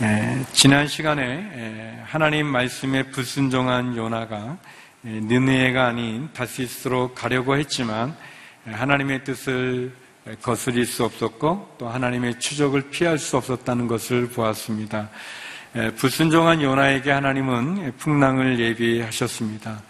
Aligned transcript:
예, 0.00 0.44
지난 0.52 0.86
시간에 0.86 1.22
예, 1.22 2.02
하나님 2.04 2.46
말씀에 2.46 3.10
불순종한 3.10 3.96
요나가 3.96 4.56
예, 5.04 5.08
느네가 5.08 5.86
아닌 5.86 6.28
다시스로 6.32 7.14
가려고 7.14 7.56
했지만 7.56 8.16
예, 8.68 8.72
하나님의 8.72 9.24
뜻을 9.24 9.92
거스릴 10.42 10.86
수 10.86 11.04
없었고 11.04 11.76
또 11.78 11.88
하나님의 11.88 12.38
추적을 12.38 12.90
피할 12.90 13.18
수 13.18 13.36
없었다는 13.36 13.88
것을 13.88 14.28
보았습니다. 14.28 15.08
예, 15.76 15.90
불순종한 15.90 16.62
요나에게 16.62 17.10
하나님은 17.10 17.92
풍랑을 17.98 18.58
예비하셨습니다. 18.58 19.82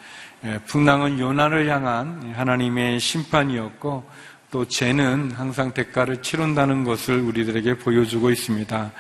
예, 0.45 0.59
풍랑은 0.67 1.21
요나를 1.21 1.69
향한 1.69 2.33
하나님의 2.35 2.99
심판이었고 2.99 4.05
또 4.51 4.67
죄는 4.67 5.31
항상 5.31 5.73
대가를 5.73 6.21
치른다는 6.21 6.83
것을 6.83 7.21
우리들에게 7.21 7.79
보여주고 7.79 8.31
있습니다. 8.31 8.91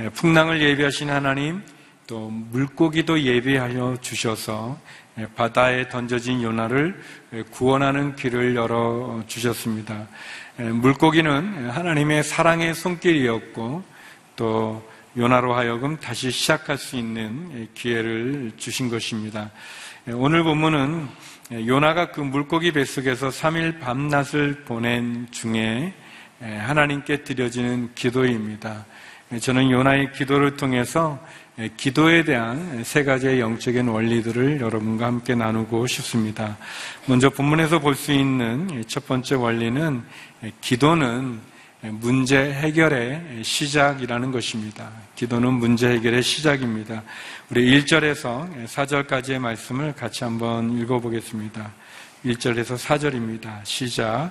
예, 0.00 0.08
풍랑을 0.10 0.60
예비하신 0.60 1.08
하나님, 1.08 1.62
또 2.06 2.28
물고기도 2.28 3.18
예비하여 3.18 3.96
주셔서 4.02 4.78
예, 5.18 5.26
바다에 5.34 5.88
던져진 5.88 6.42
요나를 6.42 7.00
예, 7.32 7.42
구원하는 7.44 8.14
길을 8.14 8.54
열어 8.56 9.22
주셨습니다. 9.26 10.06
물고기는 10.58 11.70
하나님의 11.70 12.24
사랑의 12.24 12.74
손길이었고 12.74 13.82
또 14.36 14.89
요나로 15.16 15.54
하여금 15.54 15.96
다시 15.96 16.30
시작할 16.30 16.78
수 16.78 16.96
있는 16.96 17.68
기회를 17.74 18.52
주신 18.56 18.88
것입니다. 18.88 19.50
오늘 20.12 20.44
본문은 20.44 21.08
요나가 21.66 22.12
그 22.12 22.20
물고기 22.20 22.70
뱃속에서 22.70 23.28
3일 23.28 23.80
밤낮을 23.80 24.62
보낸 24.64 25.26
중에 25.32 25.92
하나님께 26.40 27.24
드려지는 27.24 27.90
기도입니다. 27.94 28.86
저는 29.40 29.70
요나의 29.70 30.12
기도를 30.12 30.56
통해서 30.56 31.18
기도에 31.76 32.24
대한 32.24 32.84
세 32.84 33.02
가지의 33.04 33.40
영적인 33.40 33.88
원리들을 33.88 34.60
여러분과 34.60 35.06
함께 35.06 35.34
나누고 35.34 35.88
싶습니다. 35.88 36.56
먼저 37.06 37.30
본문에서 37.30 37.80
볼 37.80 37.96
수 37.96 38.12
있는 38.12 38.84
첫 38.86 39.06
번째 39.06 39.34
원리는 39.34 40.02
기도는 40.60 41.49
문제 41.82 42.36
해결의 42.52 43.42
시작이라는 43.42 44.32
것입니다. 44.32 44.90
기도는 45.14 45.54
문제 45.54 45.88
해결의 45.88 46.22
시작입니다. 46.22 47.02
우리 47.50 47.80
1절에서 47.80 48.66
4절까지의 48.66 49.38
말씀을 49.38 49.94
같이 49.94 50.24
한번 50.24 50.76
읽어보겠습니다. 50.76 51.72
1절에서 52.26 52.76
4절입니다. 52.76 53.64
시작. 53.64 54.30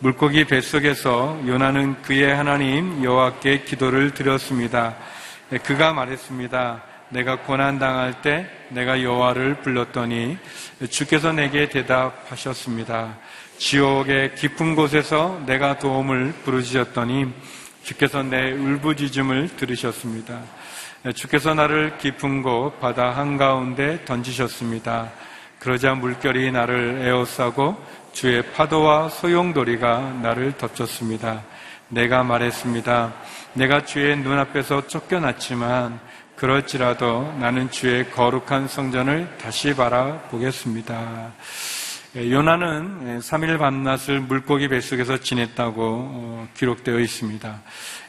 물고기 0.00 0.44
뱃속에서 0.44 1.40
요나는 1.46 2.02
그의 2.02 2.34
하나님 2.34 3.02
여호와께 3.02 3.62
기도를 3.62 4.12
드렸습니다. 4.12 4.94
그가 5.64 5.94
말했습니다. 5.94 6.91
내가 7.12 7.40
고난 7.40 7.78
당할 7.78 8.22
때 8.22 8.46
내가 8.70 9.02
여호와를 9.02 9.56
불렀더니 9.56 10.38
주께서 10.88 11.30
내게 11.32 11.68
대답하셨습니다. 11.68 13.18
지옥의 13.58 14.34
깊은 14.34 14.74
곳에서 14.74 15.40
내가 15.44 15.78
도움을 15.78 16.32
부르짖었더니 16.42 17.26
주께서 17.84 18.22
내 18.22 18.52
울부짖음을 18.52 19.56
들으셨습니다. 19.56 20.40
주께서 21.14 21.52
나를 21.52 21.98
깊은 21.98 22.42
곳 22.42 22.80
바다 22.80 23.10
한가운데 23.10 24.04
던지셨습니다. 24.06 25.10
그러자 25.58 25.94
물결이 25.94 26.50
나를 26.50 27.02
에워싸고 27.02 27.76
주의 28.12 28.42
파도와 28.52 29.10
소용돌이가 29.10 30.20
나를 30.22 30.56
덮쳤습니다. 30.56 31.42
내가 31.88 32.22
말했습니다. 32.22 33.12
내가 33.52 33.84
주의 33.84 34.16
눈앞에서 34.16 34.86
쫓겨났지만 34.86 36.00
그럴지라도 36.42 37.36
나는 37.38 37.70
주의 37.70 38.10
거룩한 38.10 38.66
성전을 38.66 39.38
다시 39.40 39.76
바라보겠습니다. 39.76 41.32
예, 42.16 42.32
요나는 42.32 43.20
3일 43.20 43.60
밤낮을 43.60 44.18
물고기 44.18 44.66
뱃속에서 44.66 45.18
지냈다고 45.18 45.80
어, 45.80 46.48
기록되어 46.56 46.98
있습니다. 46.98 47.62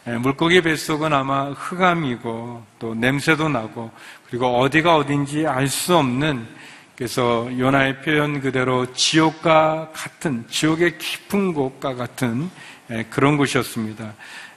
예, 0.07 0.11
물고기 0.13 0.61
뱃속은 0.63 1.13
아마 1.13 1.51
흑암이고 1.51 2.65
또 2.79 2.95
냄새도 2.95 3.49
나고 3.49 3.91
그리고 4.27 4.47
어디가 4.61 4.95
어딘지 4.95 5.45
알 5.45 5.67
수 5.67 5.95
없는 5.95 6.47
그래서 6.95 7.47
요나의 7.55 8.01
표현 8.01 8.41
그대로 8.41 8.91
지옥과 8.93 9.91
같은 9.93 10.43
지옥의 10.49 10.97
깊은 10.97 11.53
곳과 11.53 11.93
같은 11.93 12.49
예, 12.89 13.05
그런 13.11 13.37
곳이었습니다. 13.37 14.11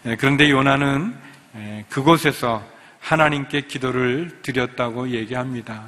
예, 0.06 0.16
그런데 0.16 0.50
요나는 0.50 1.14
예, 1.56 1.84
그곳에서 1.90 2.75
하나님께 3.06 3.60
기도를 3.62 4.40
드렸다고 4.42 5.10
얘기합니다. 5.10 5.84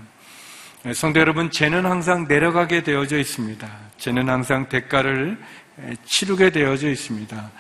성도 0.94 1.18
여러분, 1.18 1.50
죄는 1.50 1.84
항상 1.84 2.28
내려가게 2.28 2.84
되어져 2.84 3.18
있습니다. 3.18 3.68
죄는 3.96 4.28
항상 4.28 4.68
대가를 4.68 5.36
치르게 6.04 6.50
되어져 6.50 6.88
있습니다. 6.88 7.50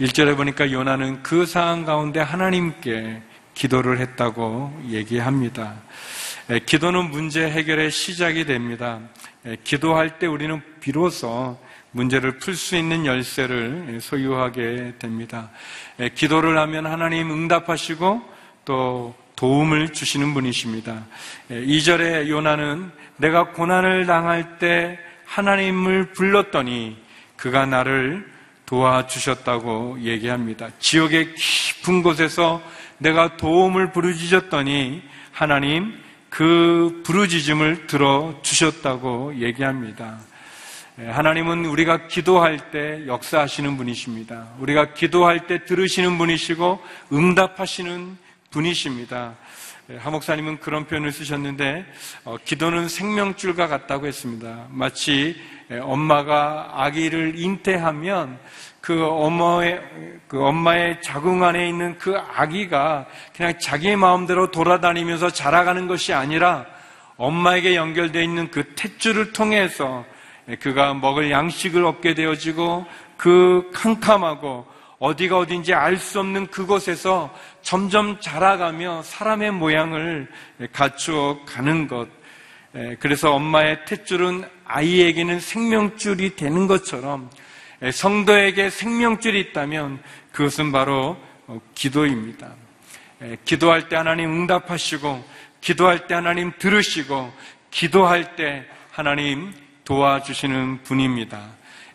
1절에 0.00 0.36
보니까 0.36 0.72
요나는 0.72 1.22
그 1.22 1.46
상황 1.46 1.84
가운데 1.84 2.18
하나님께 2.18 3.22
기도를 3.54 4.00
했다고 4.00 4.82
얘기합니다. 4.88 5.76
기도는 6.66 7.12
문제 7.12 7.48
해결의 7.48 7.92
시작이 7.92 8.46
됩니다. 8.46 8.98
기도할 9.62 10.18
때 10.18 10.26
우리는 10.26 10.60
비로소 10.80 11.56
문제를 11.92 12.38
풀 12.38 12.56
수 12.56 12.74
있는 12.74 13.06
열쇠를 13.06 14.00
소유하게 14.00 14.94
됩니다. 14.98 15.52
기도를 16.16 16.58
하면 16.58 16.86
하나님 16.86 17.30
응답하시고 17.30 18.33
또 18.64 19.14
도움을 19.36 19.92
주시는 19.92 20.34
분이십니다. 20.34 21.04
2절에 21.50 22.28
요나는 22.28 22.90
내가 23.16 23.50
고난을 23.52 24.06
당할 24.06 24.58
때 24.58 24.98
하나님을 25.26 26.12
불렀더니 26.12 26.96
그가 27.36 27.66
나를 27.66 28.32
도와주셨다고 28.66 29.98
얘기합니다. 30.00 30.68
지옥의 30.78 31.34
깊은 31.34 32.02
곳에서 32.02 32.62
내가 32.98 33.36
도움을 33.36 33.92
부르짖었더니 33.92 35.02
하나님 35.32 35.98
그 36.30 37.02
부르짖음을 37.04 37.86
들어 37.86 38.38
주셨다고 38.42 39.36
얘기합니다. 39.40 40.18
예, 41.00 41.06
하나님은 41.06 41.64
우리가 41.64 42.06
기도할 42.06 42.70
때 42.70 43.04
역사하시는 43.06 43.76
분이십니다. 43.76 44.48
우리가 44.60 44.94
기도할 44.94 45.48
때 45.48 45.64
들으시는 45.64 46.18
분이시고 46.18 46.80
응답하시는 47.12 48.16
분이십니다. 48.54 49.34
예, 49.90 49.96
하 49.96 50.10
목사님은 50.10 50.60
그런 50.60 50.86
표현을 50.86 51.12
쓰셨는데 51.12 51.84
어, 52.24 52.36
기도는 52.42 52.88
생명줄과 52.88 53.66
같다고 53.66 54.06
했습니다. 54.06 54.66
마치 54.70 55.36
예, 55.72 55.78
엄마가 55.78 56.70
아기를 56.74 57.38
잉태하면 57.38 58.38
그 58.80 59.04
엄마의, 59.04 59.80
그 60.28 60.42
엄마의 60.42 61.02
자궁 61.02 61.42
안에 61.42 61.68
있는 61.68 61.98
그 61.98 62.16
아기가 62.16 63.06
그냥 63.36 63.58
자기의 63.58 63.96
마음대로 63.96 64.50
돌아다니면서 64.50 65.30
자라가는 65.30 65.88
것이 65.88 66.12
아니라 66.12 66.64
엄마에게 67.16 67.74
연결되어 67.76 68.22
있는 68.22 68.50
그 68.50 68.62
탯줄을 68.74 69.32
통해서 69.32 70.04
그가 70.60 70.94
먹을 70.94 71.30
양식을 71.30 71.84
얻게 71.84 72.14
되어지고 72.14 72.84
그 73.16 73.70
캄캄하고 73.72 74.73
어디가 75.04 75.38
어딘지 75.38 75.74
알 75.74 75.96
수 75.96 76.20
없는 76.20 76.46
그곳에서 76.46 77.34
점점 77.62 78.18
자라가며 78.20 79.02
사람의 79.02 79.50
모양을 79.52 80.28
갖추어 80.72 81.44
가는 81.44 81.86
것. 81.86 82.08
그래서 82.98 83.34
엄마의 83.34 83.78
탯줄은 83.86 84.48
아이에게는 84.64 85.40
생명줄이 85.40 86.36
되는 86.36 86.66
것처럼 86.66 87.30
예, 87.82 87.90
성도에게 87.90 88.70
생명줄이 88.70 89.38
있다면 89.40 90.02
그것은 90.32 90.72
바로 90.72 91.18
어, 91.46 91.60
기도입니다. 91.74 92.50
예, 93.22 93.36
기도할 93.44 93.90
때 93.90 93.96
하나님 93.96 94.30
응답하시고, 94.30 95.22
기도할 95.60 96.06
때 96.06 96.14
하나님 96.14 96.52
들으시고, 96.58 97.30
기도할 97.70 98.36
때 98.36 98.64
하나님 98.90 99.52
도와주시는 99.84 100.82
분입니다. 100.84 101.42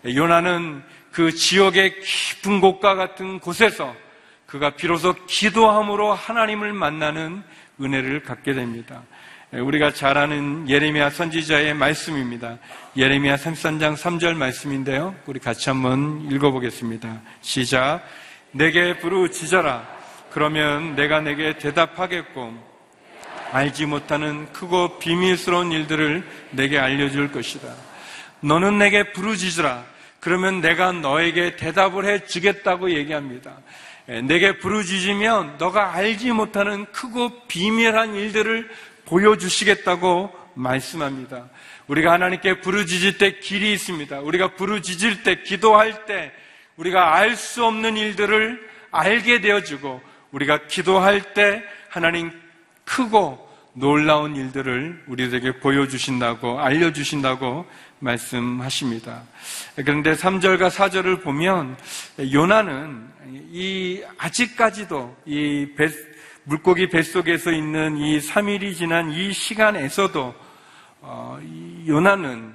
예, 0.05 0.15
요나는 0.15 0.83
그 1.11 1.31
지역의 1.31 2.01
깊은 2.01 2.61
곳과 2.61 2.95
같은 2.95 3.39
곳에서 3.39 3.95
그가 4.45 4.71
비로소 4.71 5.13
기도함으로 5.25 6.13
하나님을 6.13 6.73
만나는 6.73 7.43
은혜를 7.81 8.23
갖게 8.23 8.53
됩니다. 8.53 9.03
예, 9.53 9.59
우리가 9.59 9.91
잘 9.93 10.17
아는 10.17 10.69
예레미야 10.69 11.09
선지자의 11.09 11.73
말씀입니다. 11.73 12.57
예레미야 12.95 13.35
33장 13.35 13.95
3절 13.95 14.35
말씀인데요. 14.35 15.15
우리 15.25 15.39
같이 15.39 15.69
한번 15.69 16.27
읽어보겠습니다. 16.31 17.21
시작. 17.41 18.01
내게 18.51 18.97
부르짖어라. 18.99 19.87
그러면 20.31 20.95
내가 20.95 21.21
내게 21.21 21.57
대답하겠고 21.57 22.69
알지 23.51 23.87
못하는 23.87 24.51
크고 24.53 24.99
비밀스러운 24.99 25.71
일들을 25.71 26.23
내게 26.51 26.77
알려줄 26.77 27.31
것이다. 27.31 27.73
너는 28.41 28.77
내게 28.77 29.11
부르짖으라. 29.11 29.83
그러면 30.19 30.61
내가 30.61 30.91
너에게 30.91 31.55
대답을 31.55 32.05
해 32.05 32.25
주겠다고 32.25 32.91
얘기합니다. 32.91 33.57
예, 34.09 34.21
내게 34.21 34.57
부르짖으면 34.57 35.57
너가 35.59 35.93
알지 35.93 36.31
못하는 36.31 36.85
크고 36.91 37.47
비밀한 37.47 38.15
일들을 38.15 38.69
보여주시겠다고 39.05 40.31
말씀합니다. 40.55 41.49
우리가 41.87 42.11
하나님께 42.13 42.61
부르짖을 42.61 43.17
때 43.17 43.39
길이 43.39 43.71
있습니다. 43.73 44.19
우리가 44.19 44.55
부르짖을 44.55 45.23
때, 45.23 45.41
기도할 45.41 46.05
때, 46.05 46.31
우리가 46.77 47.15
알 47.15 47.35
수 47.35 47.65
없는 47.65 47.97
일들을 47.97 48.69
알게 48.91 49.41
되어주고, 49.41 50.01
우리가 50.31 50.67
기도할 50.67 51.33
때 51.33 51.63
하나님 51.89 52.31
크고 52.83 53.47
놀라운 53.73 54.35
일들을 54.35 55.03
우리에게 55.07 55.59
보여주신다고, 55.59 56.59
알려주신다고 56.59 57.65
말씀하십니다. 57.99 59.23
그런데 59.75 60.13
3절과 60.13 60.69
4절을 60.69 61.21
보면 61.21 61.77
요나는 62.31 63.07
이 63.51 64.01
아직까지도 64.17 65.17
이 65.25 65.73
배, 65.77 65.89
물고기 66.43 66.89
뱃속에서 66.89 67.51
있는 67.51 67.97
이 67.97 68.19
3일이 68.19 68.75
지난 68.75 69.11
이 69.11 69.31
시간에서도 69.31 70.33
어, 71.01 71.39
요나는 71.87 72.53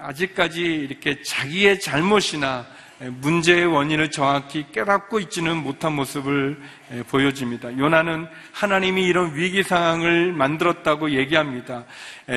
아직까지 0.00 0.60
이렇게 0.60 1.22
자기의 1.22 1.80
잘못이나 1.80 2.66
문제의 3.10 3.66
원인을 3.66 4.10
정확히 4.10 4.64
깨닫고 4.70 5.18
있지는 5.20 5.56
못한 5.56 5.94
모습을 5.94 6.60
보여줍니다. 7.08 7.76
요나는 7.76 8.28
하나님이 8.52 9.04
이런 9.04 9.34
위기 9.34 9.62
상황을 9.62 10.32
만들었다고 10.32 11.10
얘기합니다. 11.10 11.84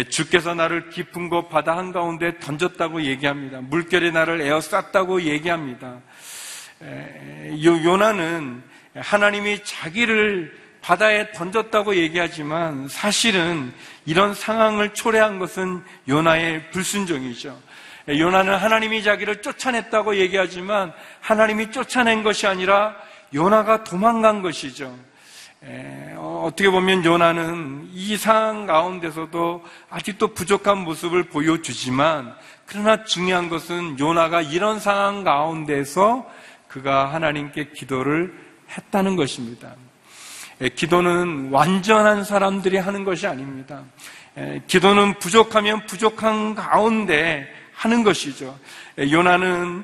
주께서 0.09 0.55
나를 0.55 0.89
깊은 0.89 1.29
곳 1.29 1.49
바다 1.49 1.77
한가운데 1.77 2.39
던졌다고 2.39 3.03
얘기합니다. 3.03 3.61
물결이 3.61 4.11
나를 4.11 4.41
에어쌌다고 4.41 5.21
얘기합니다. 5.21 5.99
요나는 7.63 8.63
하나님이 8.95 9.63
자기를 9.63 10.65
바다에 10.81 11.31
던졌다고 11.31 11.95
얘기하지만 11.95 12.87
사실은 12.87 13.73
이런 14.05 14.33
상황을 14.33 14.93
초래한 14.93 15.39
것은 15.39 15.83
요나의 16.07 16.69
불순종이죠. 16.71 17.59
요나는 18.07 18.55
하나님이 18.55 19.03
자기를 19.03 19.41
쫓아냈다고 19.41 20.17
얘기하지만 20.17 20.93
하나님이 21.21 21.71
쫓아낸 21.71 22.23
것이 22.23 22.45
아니라 22.45 22.95
요나가 23.33 23.83
도망간 23.83 24.41
것이죠. 24.41 24.95
어, 26.17 26.49
떻게 26.55 26.69
보면 26.69 27.03
요나는 27.03 27.89
이 27.91 28.15
상황 28.17 28.67
가운데서도 28.67 29.63
아직도 29.89 30.33
부족한 30.35 30.77
모습을 30.79 31.23
보여주지만 31.23 32.35
그러나 32.67 33.03
중요한 33.03 33.49
것은 33.49 33.97
요나가 33.99 34.41
이런 34.41 34.79
상황 34.79 35.23
가운데서 35.23 36.29
그가 36.67 37.13
하나님께 37.13 37.69
기도를 37.73 38.33
했다는 38.69 39.15
것입니다. 39.15 39.73
기도는 40.75 41.49
완전한 41.51 42.23
사람들이 42.23 42.77
하는 42.77 43.03
것이 43.03 43.27
아닙니다. 43.27 43.83
기도는 44.67 45.19
부족하면 45.19 45.85
부족한 45.85 46.55
가운데 46.55 47.47
하는 47.75 48.03
것이죠. 48.03 48.57
요나는 48.97 49.83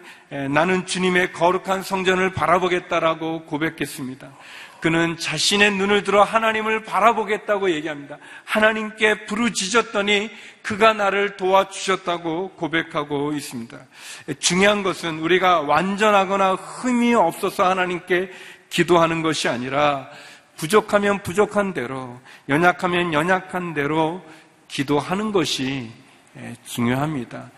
나는 0.49 0.85
주님의 0.85 1.33
거룩한 1.33 1.83
성전을 1.83 2.31
바라보겠다라고 2.31 3.43
고백했습니다. 3.43 4.31
그는 4.79 5.15
자신의 5.15 5.73
눈을 5.75 6.03
들어 6.03 6.23
하나님을 6.23 6.83
바라보겠다고 6.83 7.69
얘기합니다. 7.71 8.17
하나님께 8.45 9.25
부르짖었더니 9.25 10.31
그가 10.63 10.93
나를 10.93 11.37
도와주셨다고 11.37 12.53
고백하고 12.55 13.33
있습니다. 13.33 13.77
중요한 14.39 14.81
것은 14.81 15.19
우리가 15.19 15.61
완전하거나 15.61 16.53
흠이 16.53 17.13
없어서 17.13 17.69
하나님께 17.69 18.31
기도하는 18.71 19.21
것이 19.21 19.47
아니라 19.47 20.09
부족하면 20.55 21.21
부족한 21.21 21.73
대로, 21.73 22.19
연약하면 22.49 23.13
연약한 23.13 23.75
대로 23.75 24.23
기도하는 24.67 25.31
것이 25.31 25.91
중요합니다. 26.65 27.51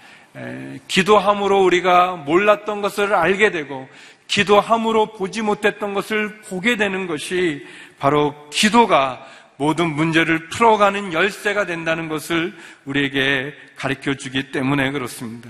기도함으로 0.87 1.63
우리가 1.63 2.15
몰랐던 2.15 2.81
것을 2.81 3.13
알게 3.13 3.51
되고, 3.51 3.87
기도함으로 4.27 5.13
보지 5.13 5.41
못했던 5.41 5.93
것을 5.93 6.41
보게 6.41 6.75
되는 6.75 7.07
것이 7.07 7.65
바로 7.99 8.49
기도가 8.49 9.25
모든 9.57 9.93
문제를 9.93 10.49
풀어가는 10.49 11.13
열쇠가 11.13 11.65
된다는 11.65 12.09
것을 12.09 12.53
우리에게 12.85 13.53
가르쳐 13.75 14.15
주기 14.15 14.51
때문에 14.51 14.91
그렇습니다. 14.91 15.49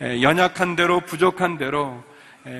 연약한 0.00 0.76
대로, 0.76 1.00
부족한 1.00 1.56
대로, 1.56 2.02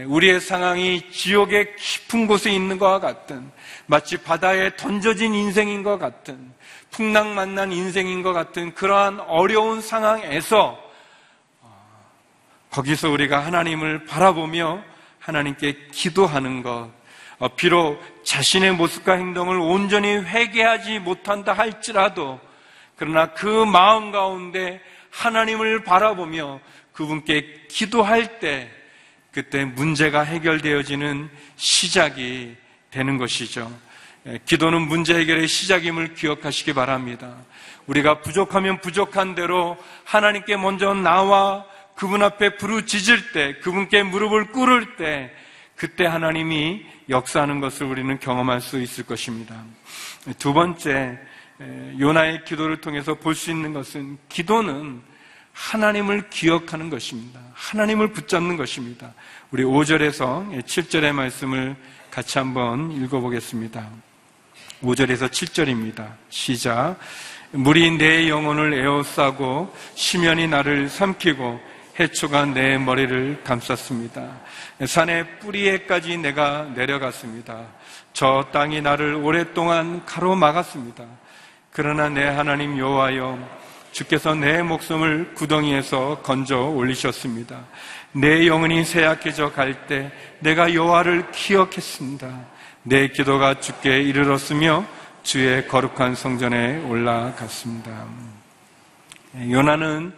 우리의 0.07 0.41
상황이 0.41 1.11
지옥의 1.11 1.77
깊은 1.77 2.27
곳에 2.27 2.51
있는 2.51 2.79
것과 2.79 3.01
같은 3.01 3.51
마치 3.87 4.17
바다에 4.17 4.75
던져진 4.77 5.35
인생인 5.35 5.83
것 5.83 5.99
같은 5.99 6.53
풍랑 6.91 7.35
만난 7.35 7.71
인생인 7.71 8.23
것 8.23 8.33
같은 8.33 8.73
그러한 8.75 9.21
어려운 9.21 9.83
상황에서 9.83 10.71
어, 10.71 10.84
거기서 12.75 13.09
우리가 13.11 13.47
하나님을 13.47 14.05
바라보며 14.05 14.83
하나님께 15.21 15.91
기도하는 15.93 16.65
것 16.65 16.91
어, 17.39 17.49
비록 17.49 18.03
자신의 18.25 18.73
모습과 18.73 19.15
행동을 19.15 19.59
온전히 19.59 20.09
회개하지 20.09 20.99
못한다 20.99 21.53
할지라도 21.53 22.41
그러나 22.97 23.33
그 23.33 23.47
마음 23.47 24.11
가운데 24.11 24.81
하나님을 25.11 25.85
바라보며 25.85 26.59
그분께 26.93 27.67
기도할 27.69 28.41
때 28.41 28.71
그때 29.31 29.65
문제가 29.65 30.23
해결되어지는 30.23 31.31
시작이 31.57 32.57
되는 32.91 33.19
것이죠. 33.19 33.71
예, 34.27 34.39
기도는 34.45 34.83
문제 34.83 35.15
해결의 35.15 35.47
시작임을 35.47 36.15
기억하시기 36.15 36.73
바랍니다. 36.73 37.37
우리가 37.87 38.21
부족하면 38.21 38.81
부족한 38.81 39.35
대로 39.35 39.77
하나님께 40.05 40.57
먼저 40.57 40.95
나와 40.95 41.67
그분 41.95 42.23
앞에 42.23 42.57
부르짖을 42.57 43.33
때, 43.33 43.55
그분께 43.61 44.03
무릎을 44.03 44.53
꿇을 44.53 44.97
때, 44.97 45.33
그때 45.77 46.07
하나님이 46.07 46.85
역사하는 47.09 47.61
것을 47.61 47.87
우리는 47.87 48.19
경험할 48.19 48.61
수 48.61 48.81
있을 48.81 49.05
것입니다. 49.05 49.63
두 50.39 50.53
번째, 50.53 51.19
예, 51.61 51.95
요나의 51.99 52.45
기도를 52.45 52.81
통해서 52.81 53.15
볼 53.15 53.35
수 53.35 53.51
있는 53.51 53.73
것은 53.73 54.19
기도는 54.29 55.03
하나님을 55.53 56.31
기억하는 56.31 56.91
것입니다. 56.91 57.41
하나님을 57.53 58.13
붙잡는 58.13 58.57
것입니다. 58.57 59.15
우리 59.53 59.63
5절에서 59.63 60.65
7절의 60.65 61.13
말씀을 61.13 61.77
같이 62.11 62.39
한번 62.39 62.91
읽어보겠습니다. 62.91 63.89
5절에서 64.83 65.29
7절입니다. 65.31 66.15
시작. 66.29 66.97
물이 67.53 67.99
내 67.99 68.29
영혼을 68.29 68.75
에워싸고 68.75 69.73
시면이 69.95 70.49
나를 70.49 70.89
삼키고 70.89 71.74
해초가 71.99 72.47
내 72.47 72.77
머리를 72.77 73.43
감쌌습니다. 73.45 74.41
산의 74.85 75.39
뿌리에까지 75.39 76.19
내가 76.19 76.65
내려갔습니다. 76.75 77.67
저 78.13 78.47
땅이 78.53 78.81
나를 78.81 79.15
오랫동안 79.15 80.05
가로막았습니다. 80.05 81.05
그러나 81.71 82.09
내 82.09 82.25
하나님 82.25 82.79
여호와여 82.79 83.65
주께서 83.93 84.35
내 84.35 84.63
목숨을 84.63 85.35
구덩이에서 85.35 86.21
건져 86.23 86.63
올리셨습니다. 86.63 87.61
내 88.13 88.47
영혼이 88.47 88.85
쇠약해져 88.85 89.53
갈 89.53 89.87
때 89.87 90.11
내가 90.41 90.75
여호와를 90.75 91.31
기억했습니다. 91.31 92.29
내 92.83 93.09
기도가 93.09 93.61
주께 93.61 94.03
이르렀으며 94.03 94.85
주의 95.23 95.67
거룩한 95.69 96.17
성전에 96.17 96.79
올라갔습니다. 96.87 98.07
요나는 99.51 100.13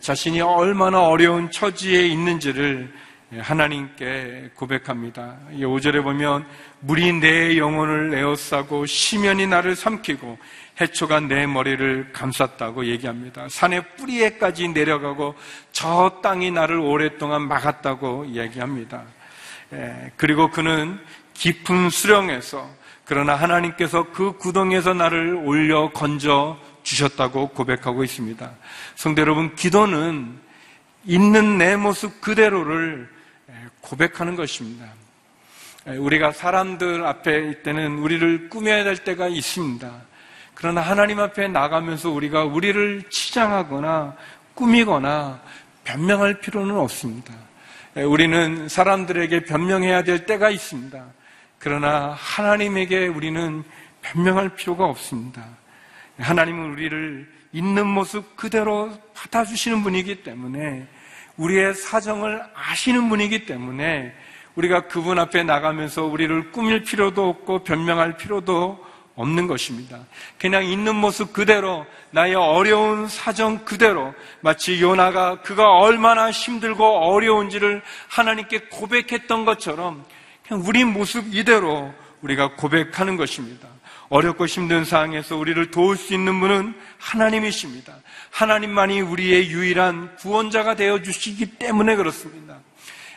자신이 0.00 0.40
얼마나 0.40 1.02
어려운 1.02 1.50
처지에 1.50 2.06
있는지를 2.06 2.92
하나님께 3.38 4.50
고백합니다. 4.54 5.36
5절에 5.52 6.02
보면 6.02 6.46
물이 6.80 7.14
내 7.14 7.56
영혼을 7.56 8.14
에워싸고 8.14 8.86
시면이 8.86 9.46
나를 9.46 9.74
삼키고 9.74 10.38
해초가 10.80 11.20
내 11.20 11.46
머리를 11.46 12.12
감쌌다고 12.12 12.86
얘기합니다. 12.86 13.48
산의 13.48 13.96
뿌리에까지 13.96 14.68
내려가고 14.68 15.34
저 15.72 16.20
땅이 16.22 16.50
나를 16.50 16.78
오랫동안 16.78 17.48
막았다고 17.48 18.28
얘기합니다. 18.34 19.02
예, 19.72 20.10
그리고 20.16 20.50
그는 20.50 20.98
깊은 21.34 21.90
수령에서 21.90 22.68
그러나 23.04 23.34
하나님께서 23.34 24.10
그 24.12 24.36
구덩에서 24.36 24.94
나를 24.94 25.34
올려 25.44 25.90
건져 25.90 26.58
주셨다고 26.82 27.48
고백하고 27.48 28.04
있습니다. 28.04 28.50
성대 28.96 29.22
여러분, 29.22 29.54
기도는 29.54 30.38
있는 31.04 31.58
내 31.58 31.76
모습 31.76 32.20
그대로를 32.20 33.08
예, 33.50 33.54
고백하는 33.80 34.36
것입니다. 34.36 34.86
예, 35.88 35.96
우리가 35.96 36.32
사람들 36.32 37.04
앞에 37.04 37.50
있때는 37.50 37.98
우리를 37.98 38.48
꾸며야 38.48 38.84
될 38.84 38.98
때가 38.98 39.28
있습니다. 39.28 39.90
그러나 40.54 40.80
하나님 40.80 41.18
앞에 41.18 41.48
나가면서 41.48 42.10
우리가 42.10 42.44
우리를 42.44 43.04
치장하거나 43.10 44.16
꾸미거나 44.54 45.40
변명할 45.84 46.40
필요는 46.40 46.76
없습니다. 46.76 47.34
우리는 47.96 48.68
사람들에게 48.68 49.44
변명해야 49.44 50.04
될 50.04 50.24
때가 50.24 50.50
있습니다. 50.50 51.04
그러나 51.58 52.16
하나님에게 52.18 53.08
우리는 53.08 53.64
변명할 54.02 54.50
필요가 54.50 54.84
없습니다. 54.84 55.44
하나님은 56.22 56.72
우리를 56.72 57.28
있는 57.52 57.86
모습 57.86 58.36
그대로 58.36 58.90
받아주시는 59.14 59.82
분이기 59.82 60.22
때문에 60.22 60.86
우리의 61.36 61.74
사정을 61.74 62.42
아시는 62.54 63.08
분이기 63.08 63.46
때문에 63.46 64.14
우리가 64.54 64.82
그분 64.82 65.18
앞에 65.18 65.42
나가면서 65.42 66.04
우리를 66.04 66.52
꾸밀 66.52 66.82
필요도 66.82 67.28
없고 67.28 67.64
변명할 67.64 68.16
필요도 68.16 68.92
없는 69.14 69.46
것입니다. 69.46 70.00
그냥 70.38 70.64
있는 70.64 70.94
모습 70.94 71.32
그대로 71.32 71.84
나의 72.10 72.34
어려운 72.34 73.08
사정 73.08 73.64
그대로 73.64 74.14
마치 74.40 74.80
요나가 74.80 75.42
그가 75.42 75.76
얼마나 75.76 76.30
힘들고 76.30 76.84
어려운지를 76.84 77.82
하나님께 78.08 78.68
고백했던 78.70 79.44
것처럼 79.44 80.04
그냥 80.46 80.62
우리 80.66 80.84
모습 80.84 81.34
이대로 81.34 81.92
우리가 82.22 82.56
고백하는 82.56 83.16
것입니다. 83.16 83.71
어렵고 84.12 84.44
힘든 84.44 84.84
상황에서 84.84 85.36
우리를 85.38 85.70
도울 85.70 85.96
수 85.96 86.12
있는 86.12 86.38
분은 86.38 86.74
하나님이십니다. 86.98 87.96
하나님만이 88.30 89.00
우리의 89.00 89.48
유일한 89.50 90.14
구원자가 90.16 90.76
되어 90.76 91.00
주시기 91.00 91.56
때문에 91.56 91.96
그렇습니다. 91.96 92.58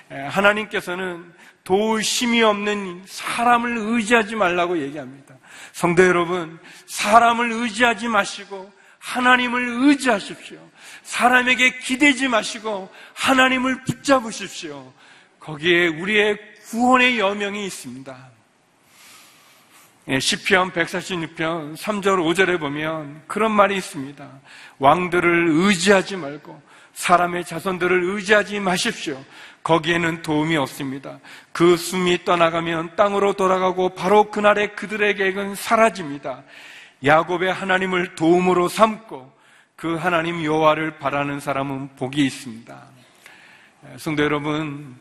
하나님께서는 0.10 1.34
도울 1.66 2.00
힘이 2.00 2.44
없는 2.44 3.04
사람을 3.08 3.78
의지하지 3.78 4.38
말라고 4.38 4.80
얘기합니다. 4.80 5.36
성도 5.74 6.02
여러분, 6.02 6.58
사람을 6.86 7.52
의지하지 7.52 8.08
마시고 8.08 8.72
하나님을 9.00 9.68
의지하십시오. 9.68 10.60
사람에게 11.04 11.78
기대지 11.80 12.30
마시고 12.30 12.90
하나님을 13.16 13.84
붙잡으십시오. 13.84 14.94
거기에 15.42 15.88
우리의 15.88 16.40
구원의 16.70 17.20
여명이 17.20 17.66
있습니다. 17.66 18.35
예, 20.08 20.20
시편 20.20 20.72
146편 20.72 21.76
3절 21.76 22.20
5절에 22.20 22.60
보면 22.60 23.24
그런 23.26 23.52
말이 23.52 23.76
있습니다. 23.78 24.30
왕들을 24.78 25.48
의지하지 25.50 26.18
말고 26.18 26.62
사람의 26.94 27.44
자손들을 27.46 28.04
의지하지 28.04 28.60
마십시오. 28.60 29.24
거기에는 29.64 30.22
도움이 30.22 30.58
없습니다. 30.58 31.20
그 31.52 31.76
숨이 31.76 32.24
떠나가면 32.24 32.96
땅으로 32.96 33.34
돌아가고 33.34 33.96
바로 33.96 34.30
그날에 34.30 34.68
그들의 34.68 35.16
계획은 35.16 35.56
사라집니다. 35.56 36.44
야곱의 37.04 37.52
하나님을 37.52 38.14
도움으로 38.14 38.68
삼고 38.68 39.34
그 39.76 39.96
하나님 39.96 40.44
여호와를 40.44 41.00
바라는 41.00 41.40
사람은 41.40 41.96
복이 41.96 42.24
있습니다. 42.24 42.80
예, 43.88 43.98
성도 43.98 44.24
여러분, 44.24 44.96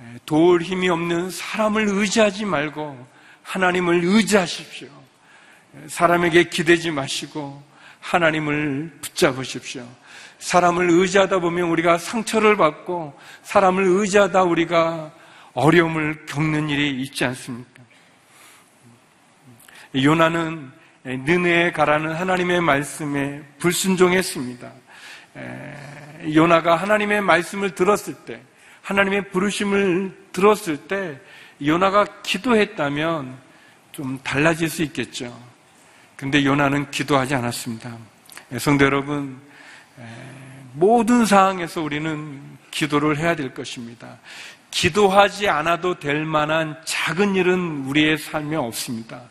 예, 0.00 0.18
도울 0.24 0.62
힘이 0.62 0.88
없는 0.88 1.30
사람을 1.30 1.86
의지하지 1.86 2.46
말고 2.46 3.17
하나님을 3.48 4.02
의지하십시오. 4.04 4.88
사람에게 5.86 6.44
기대지 6.44 6.90
마시고 6.90 7.62
하나님을 8.00 8.98
붙잡으십시오. 9.00 9.88
사람을 10.38 10.90
의지하다 10.90 11.38
보면 11.40 11.68
우리가 11.70 11.96
상처를 11.96 12.58
받고 12.58 13.18
사람을 13.42 13.84
의지하다 13.84 14.42
우리가 14.42 15.12
어려움을 15.54 16.26
겪는 16.26 16.68
일이 16.68 17.00
있지 17.02 17.24
않습니까? 17.24 17.82
요나는 19.94 20.70
느네에 21.04 21.72
가라는 21.72 22.14
하나님의 22.14 22.60
말씀에 22.60 23.42
불순종했습니다. 23.58 24.70
요나가 26.34 26.76
하나님의 26.76 27.22
말씀을 27.22 27.74
들었을 27.74 28.14
때, 28.26 28.42
하나님의 28.82 29.30
부르심을 29.30 30.28
들었을 30.32 30.76
때 30.86 31.18
요나가 31.64 32.04
기도했다면 32.22 33.36
좀 33.92 34.18
달라질 34.22 34.68
수 34.68 34.82
있겠죠. 34.82 35.36
근데 36.16 36.44
요나는 36.44 36.90
기도하지 36.90 37.34
않았습니다. 37.34 37.96
예, 38.52 38.58
성도 38.58 38.84
여러분, 38.84 39.40
모든 40.72 41.26
상황에서 41.26 41.82
우리는 41.82 42.40
기도를 42.70 43.18
해야 43.18 43.34
될 43.34 43.54
것입니다. 43.54 44.18
기도하지 44.70 45.48
않아도 45.48 45.98
될 45.98 46.24
만한 46.24 46.76
작은 46.84 47.34
일은 47.34 47.86
우리의 47.86 48.18
삶에 48.18 48.56
없습니다. 48.56 49.22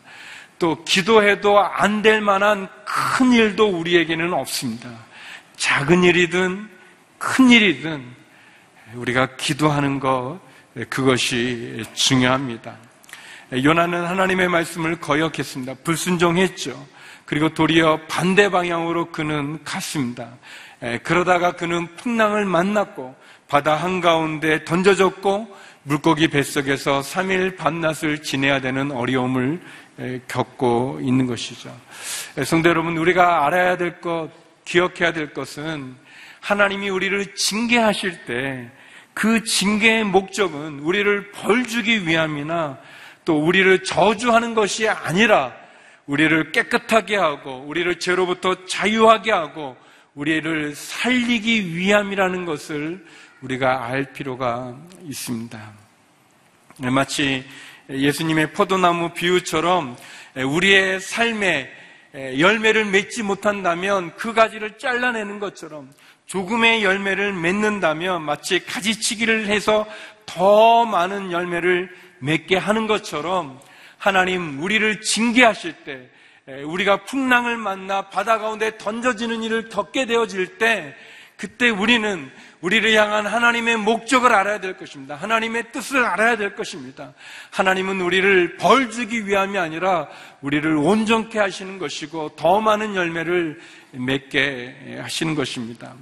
또 0.58 0.84
기도해도 0.84 1.58
안 1.58 2.02
될 2.02 2.20
만한 2.20 2.68
큰 2.84 3.32
일도 3.32 3.68
우리에게는 3.68 4.32
없습니다. 4.32 4.90
작은 5.56 6.04
일이든 6.04 6.68
큰 7.18 7.50
일이든 7.50 8.04
우리가 8.94 9.36
기도하는 9.36 10.00
것 10.00 10.40
네, 10.42 10.47
그것이 10.90 11.84
중요합니다. 11.94 12.76
요나는 13.52 14.04
하나님의 14.04 14.48
말씀을 14.48 15.00
거역했습니다. 15.00 15.74
불순종했죠. 15.84 16.86
그리고 17.24 17.48
도리어 17.52 18.00
반대 18.08 18.50
방향으로 18.50 19.10
그는 19.10 19.62
갔습니다. 19.64 20.30
그러다가 21.02 21.52
그는 21.52 21.86
풍랑을 21.96 22.44
만났고 22.44 23.14
바다 23.48 23.74
한가운데 23.76 24.64
던져졌고 24.64 25.56
물고기 25.82 26.28
뱃속에서 26.28 27.00
3일 27.00 27.56
밤낮을 27.56 28.22
지내야 28.22 28.60
되는 28.60 28.92
어려움을 28.92 29.60
겪고 30.28 31.00
있는 31.02 31.26
것이죠. 31.26 31.74
성도 32.44 32.68
여러분, 32.68 32.96
우리가 32.96 33.46
알아야 33.46 33.76
될 33.76 34.00
것, 34.00 34.30
기억해야 34.64 35.12
될 35.12 35.32
것은 35.32 35.96
하나님이 36.40 36.90
우리를 36.90 37.34
징계하실 37.34 38.26
때 38.26 38.70
그 39.18 39.42
징계의 39.42 40.04
목적은 40.04 40.78
우리를 40.78 41.32
벌 41.32 41.66
주기 41.66 42.06
위함이나 42.06 42.78
또 43.24 43.44
우리를 43.44 43.82
저주하는 43.82 44.54
것이 44.54 44.88
아니라 44.88 45.52
우리를 46.06 46.52
깨끗하게 46.52 47.16
하고 47.16 47.64
우리를 47.66 47.98
죄로부터 47.98 48.64
자유하게 48.66 49.32
하고 49.32 49.76
우리를 50.14 50.72
살리기 50.76 51.74
위함이라는 51.76 52.44
것을 52.44 53.04
우리가 53.40 53.86
알 53.86 54.12
필요가 54.12 54.76
있습니다. 55.02 55.72
마치 56.92 57.44
예수님의 57.90 58.52
포도나무 58.52 59.14
비유처럼 59.14 59.96
우리의 60.36 61.00
삶에 61.00 61.72
열매를 62.14 62.84
맺지 62.84 63.24
못한다면 63.24 64.14
그 64.14 64.32
가지를 64.32 64.78
잘라내는 64.78 65.40
것처럼 65.40 65.90
조금의 66.28 66.84
열매를 66.84 67.32
맺는다면 67.32 68.22
마치 68.22 68.62
가지치기를 68.64 69.46
해서 69.46 69.86
더 70.26 70.84
많은 70.84 71.32
열매를 71.32 71.88
맺게 72.18 72.56
하는 72.56 72.86
것처럼 72.86 73.58
하나님 73.96 74.62
우리를 74.62 75.00
징계하실 75.00 75.72
때 75.84 76.10
우리가 76.64 77.04
풍랑을 77.04 77.56
만나 77.56 78.10
바다 78.10 78.38
가운데 78.38 78.76
던져지는 78.76 79.42
일을 79.42 79.70
겪게 79.70 80.04
되어질 80.04 80.58
때 80.58 80.94
그때 81.38 81.70
우리는 81.70 82.30
우리를 82.60 82.92
향한 82.94 83.24
하나님의 83.24 83.76
목적을 83.76 84.32
알아야 84.34 84.60
될 84.60 84.76
것입니다. 84.76 85.14
하나님의 85.14 85.70
뜻을 85.72 86.04
알아야 86.04 86.36
될 86.36 86.56
것입니다. 86.56 87.14
하나님은 87.52 88.00
우리를 88.00 88.56
벌 88.56 88.90
주기 88.90 89.26
위함이 89.26 89.56
아니라 89.56 90.08
우리를 90.42 90.76
온전케 90.76 91.38
하시는 91.38 91.78
것이고 91.78 92.30
더 92.36 92.60
많은 92.60 92.96
열매를 92.96 93.60
맺게 93.92 94.98
하시는 95.00 95.34
것입니다. 95.34 95.94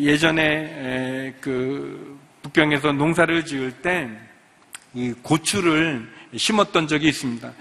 예전에 0.00 1.34
그 1.40 2.18
북경에서 2.42 2.92
농사를 2.92 3.44
지을 3.44 3.72
때 3.82 4.30
이 4.92 5.12
고추를 5.22 6.08
심었던 6.34 6.88
적이 6.88 7.08
있습니다. 7.08 7.52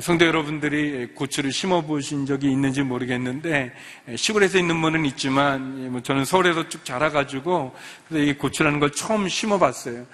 성도 0.00 0.26
여러분들이 0.26 1.08
고추를 1.14 1.50
심어 1.50 1.80
보신 1.80 2.24
적이 2.24 2.52
있는지 2.52 2.82
모르겠는데 2.82 3.72
시골에서 4.14 4.58
있는 4.58 4.80
분은 4.80 5.04
있지만 5.06 5.90
뭐 5.90 6.02
저는 6.02 6.24
서울에서 6.24 6.68
쭉 6.68 6.84
자라가지고 6.84 7.74
이 8.12 8.32
고추라는 8.34 8.78
걸 8.78 8.92
처음 8.92 9.28
심어 9.28 9.58
봤어요. 9.58 10.06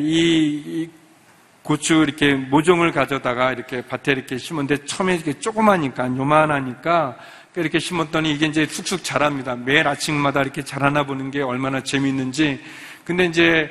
이 0.00 0.88
고추 1.62 2.02
이렇게 2.02 2.34
모종을 2.34 2.90
가져다가 2.90 3.52
이렇게 3.52 3.82
밭에 3.82 4.12
이렇게 4.12 4.38
심었는데 4.38 4.86
처음에 4.86 5.16
이렇게 5.16 5.38
조그마니까 5.38 6.06
요만하니까 6.16 7.16
이렇게 7.56 7.78
심었더니 7.78 8.32
이게 8.32 8.46
이제 8.46 8.66
쑥쑥 8.66 9.02
자랍니다. 9.02 9.56
매일 9.56 9.88
아침마다 9.88 10.42
이렇게 10.42 10.62
자라나 10.62 11.04
보는 11.04 11.30
게 11.30 11.40
얼마나 11.40 11.82
재미있는지. 11.82 12.60
근데 13.04 13.24
이제 13.24 13.70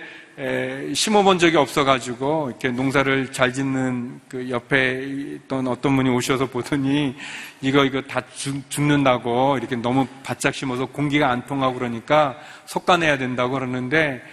심어본 0.94 1.38
적이 1.38 1.58
없어가지고 1.58 2.50
이렇게 2.50 2.70
농사를 2.70 3.32
잘 3.32 3.54
짓는 3.54 4.20
그 4.28 4.50
옆에 4.50 5.04
있던 5.04 5.68
어떤 5.68 5.96
분이 5.96 6.10
오셔서 6.10 6.48
보더니 6.48 7.16
이거 7.62 7.86
이거 7.86 8.02
다 8.02 8.22
죽 8.36 8.82
는다고 8.82 9.58
이렇게 9.58 9.76
너무 9.76 10.08
바짝 10.24 10.54
심어서 10.56 10.88
공기가 10.88 11.30
안 11.30 11.46
통하고 11.46 11.76
그러니까 11.76 12.38
솎아내야 12.66 13.20
된다고 13.20 13.54
그러는데 13.54 14.24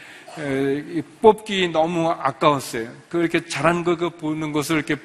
뽑기 1.20 1.68
너무 1.68 2.10
아까웠어요. 2.10 2.88
그 3.10 3.20
이렇게 3.20 3.46
자란 3.46 3.84
거 3.84 3.96
보는 4.08 4.52
것을 4.52 4.76
이렇게 4.76 4.96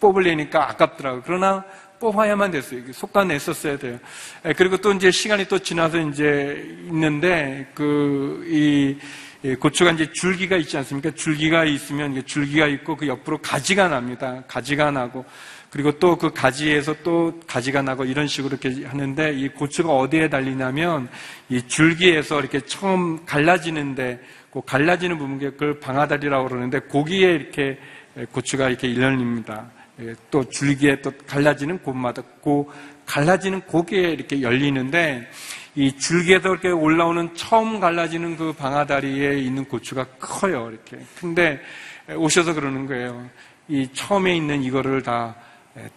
뽑으려니까 0.00 0.68
아깝더라고요. 0.70 1.22
그러나 1.24 1.64
뽑아야만 2.00 2.50
됐어요. 2.50 2.80
속가냈었어야 2.92 3.78
돼요. 3.78 3.98
예, 4.46 4.52
그리고 4.54 4.78
또 4.78 4.92
이제 4.92 5.10
시간이 5.10 5.46
또 5.46 5.58
지나서 5.58 6.00
이제 6.00 6.64
있는데 6.86 7.70
그, 7.74 8.42
이, 8.48 8.96
고추가 9.58 9.90
이제 9.92 10.10
줄기가 10.12 10.56
있지 10.56 10.76
않습니까? 10.76 11.10
줄기가 11.12 11.64
있으면 11.64 12.22
줄기가 12.26 12.66
있고 12.66 12.96
그 12.96 13.06
옆으로 13.06 13.38
가지가 13.38 13.88
납니다. 13.88 14.42
가지가 14.48 14.90
나고 14.90 15.24
그리고 15.70 15.92
또 15.92 16.16
그 16.16 16.30
가지에서 16.30 16.94
또 17.02 17.40
가지가 17.46 17.80
나고 17.80 18.04
이런 18.04 18.26
식으로 18.26 18.58
이렇게 18.60 18.84
하는데 18.84 19.32
이 19.32 19.48
고추가 19.48 19.94
어디에 19.94 20.28
달리냐면 20.28 21.08
이 21.48 21.62
줄기에서 21.66 22.40
이렇게 22.40 22.60
처음 22.60 23.24
갈라지는데 23.24 24.20
그 24.52 24.60
갈라지는 24.66 25.16
부분 25.16 25.38
그걸 25.38 25.80
방아다리라고 25.80 26.48
그러는데 26.48 26.80
거기에 26.80 27.32
이렇게 27.32 27.78
고추가 28.32 28.68
이렇게 28.68 28.94
열립니다. 28.94 29.70
예, 30.02 30.14
또 30.30 30.48
줄기에 30.48 31.00
또 31.02 31.12
갈라지는 31.26 31.82
곳마다 31.82 32.22
그 32.42 32.64
갈라지는 33.06 33.62
고기에 33.62 34.10
이렇게 34.10 34.40
열리는데 34.40 35.28
이 35.74 35.96
줄기에서 35.96 36.50
이렇게 36.50 36.68
올라오는 36.68 37.34
처음 37.34 37.80
갈라지는 37.80 38.36
그 38.36 38.52
방아다리에 38.52 39.38
있는 39.38 39.64
고추가 39.64 40.04
커요. 40.18 40.68
이렇게. 40.70 40.98
근데 41.20 41.60
오셔서 42.16 42.54
그러는 42.54 42.86
거예요. 42.86 43.28
이 43.68 43.88
처음에 43.92 44.36
있는 44.36 44.62
이거를 44.62 45.02
다 45.02 45.34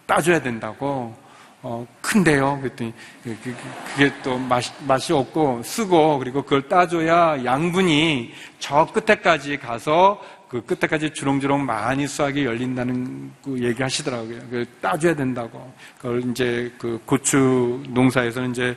따줘야 0.06 0.40
된다고. 0.40 1.24
어, 1.66 1.86
큰데요. 2.02 2.58
그랬더니 2.60 2.92
그, 3.22 3.34
그, 3.42 3.56
그게 3.86 4.12
또 4.22 4.36
맛이, 4.36 4.70
맛이 4.86 5.14
없고 5.14 5.62
쓰고 5.64 6.18
그리고 6.18 6.42
그걸 6.42 6.68
따줘야 6.68 7.42
양분이 7.42 8.34
저 8.58 8.84
끝에까지 8.84 9.56
가서 9.56 10.20
그 10.54 10.64
끝에까지 10.66 11.12
주렁주렁 11.12 11.66
많이 11.66 12.06
쏘하게 12.06 12.44
열린다는 12.44 13.32
그 13.42 13.60
얘기 13.60 13.82
하시더라고요. 13.82 14.38
그 14.48 14.64
따줘야 14.80 15.12
된다고. 15.12 15.74
그걸 15.96 16.30
이제 16.30 16.72
그 16.78 17.00
고추 17.04 17.82
농사에서는 17.88 18.52
이제 18.52 18.76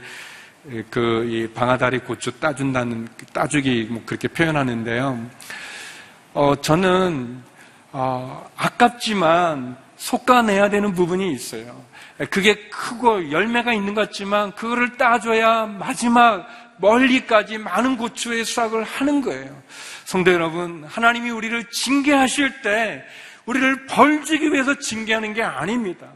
그이 0.89 1.47
방아다리 1.53 1.99
고추 1.99 2.31
따준다는 2.39 3.07
따주기 3.31 3.89
뭐 3.91 4.01
그렇게 4.07 4.27
표현하는데요. 4.27 5.23
어, 6.33 6.55
저는 6.59 7.43
어, 7.91 8.49
아깝지만 8.55 9.77
솎아내야 9.97 10.71
되는 10.71 10.95
부분이 10.95 11.31
있어요. 11.31 11.79
그게 12.31 12.55
크고 12.69 13.31
열매가 13.31 13.73
있는 13.73 13.93
것 13.93 14.01
같지만 14.07 14.51
그거를 14.53 14.97
따줘야 14.97 15.67
마지막 15.67 16.47
멀리까지 16.79 17.57
많은 17.57 17.97
고추의 17.97 18.45
수확을 18.45 18.83
하는 18.83 19.21
거예요. 19.21 19.61
성도 20.05 20.31
여러분, 20.31 20.83
하나님이 20.85 21.29
우리를 21.29 21.69
징계하실 21.69 22.61
때 22.61 23.03
우리를 23.45 23.85
벌주기 23.87 24.51
위해서 24.51 24.77
징계하는 24.77 25.33
게 25.33 25.41
아닙니다. 25.41 26.07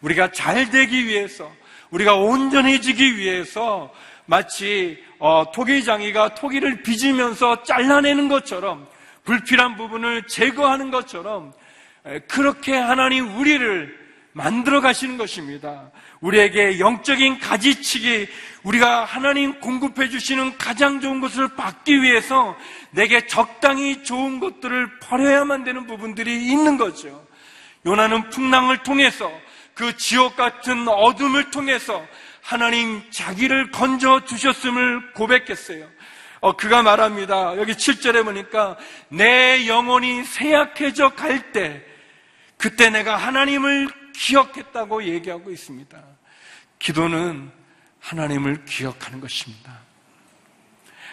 우리가 0.00 0.32
잘 0.32 0.70
되기 0.70 1.06
위해서, 1.06 1.50
우리가 1.90 2.14
온전해지기 2.14 3.18
위해서 3.18 3.92
마치 4.26 5.02
어, 5.18 5.50
토기장이가 5.52 6.34
토기를 6.34 6.82
빚으면서 6.82 7.62
잘라내는 7.62 8.28
것처럼 8.28 8.86
불필요한 9.24 9.76
부분을 9.76 10.26
제거하는 10.26 10.90
것처럼 10.90 11.52
그렇게 12.28 12.76
하나님 12.76 13.36
우리를 13.38 14.07
만들어 14.32 14.80
가시는 14.80 15.18
것입니다. 15.18 15.90
우리에게 16.20 16.78
영적인 16.78 17.40
가지치기, 17.40 18.28
우리가 18.62 19.04
하나님 19.04 19.58
공급해 19.60 20.08
주시는 20.08 20.58
가장 20.58 21.00
좋은 21.00 21.20
것을 21.20 21.56
받기 21.56 22.02
위해서 22.02 22.56
내게 22.90 23.26
적당히 23.26 24.04
좋은 24.04 24.38
것들을 24.40 25.00
버려야만 25.00 25.64
되는 25.64 25.86
부분들이 25.86 26.46
있는 26.46 26.76
거죠. 26.76 27.26
요나는 27.86 28.30
풍랑을 28.30 28.78
통해서 28.82 29.30
그 29.74 29.96
지옥 29.96 30.36
같은 30.36 30.88
어둠을 30.88 31.50
통해서 31.50 32.04
하나님 32.42 33.02
자기를 33.10 33.70
건져 33.70 34.24
주셨음을 34.24 35.12
고백했어요. 35.12 35.88
어, 36.40 36.56
그가 36.56 36.82
말합니다. 36.82 37.56
여기 37.58 37.72
7절에 37.72 38.24
보니까 38.24 38.76
내 39.08 39.66
영혼이 39.66 40.24
쇠약해져 40.24 41.10
갈 41.10 41.52
때, 41.52 41.84
그때 42.56 42.90
내가 42.90 43.16
하나님을 43.16 43.88
기억했다고 44.18 45.04
얘기하고 45.04 45.50
있습니다. 45.50 45.98
기도는 46.78 47.50
하나님을 48.00 48.64
기억하는 48.64 49.20
것입니다. 49.20 49.78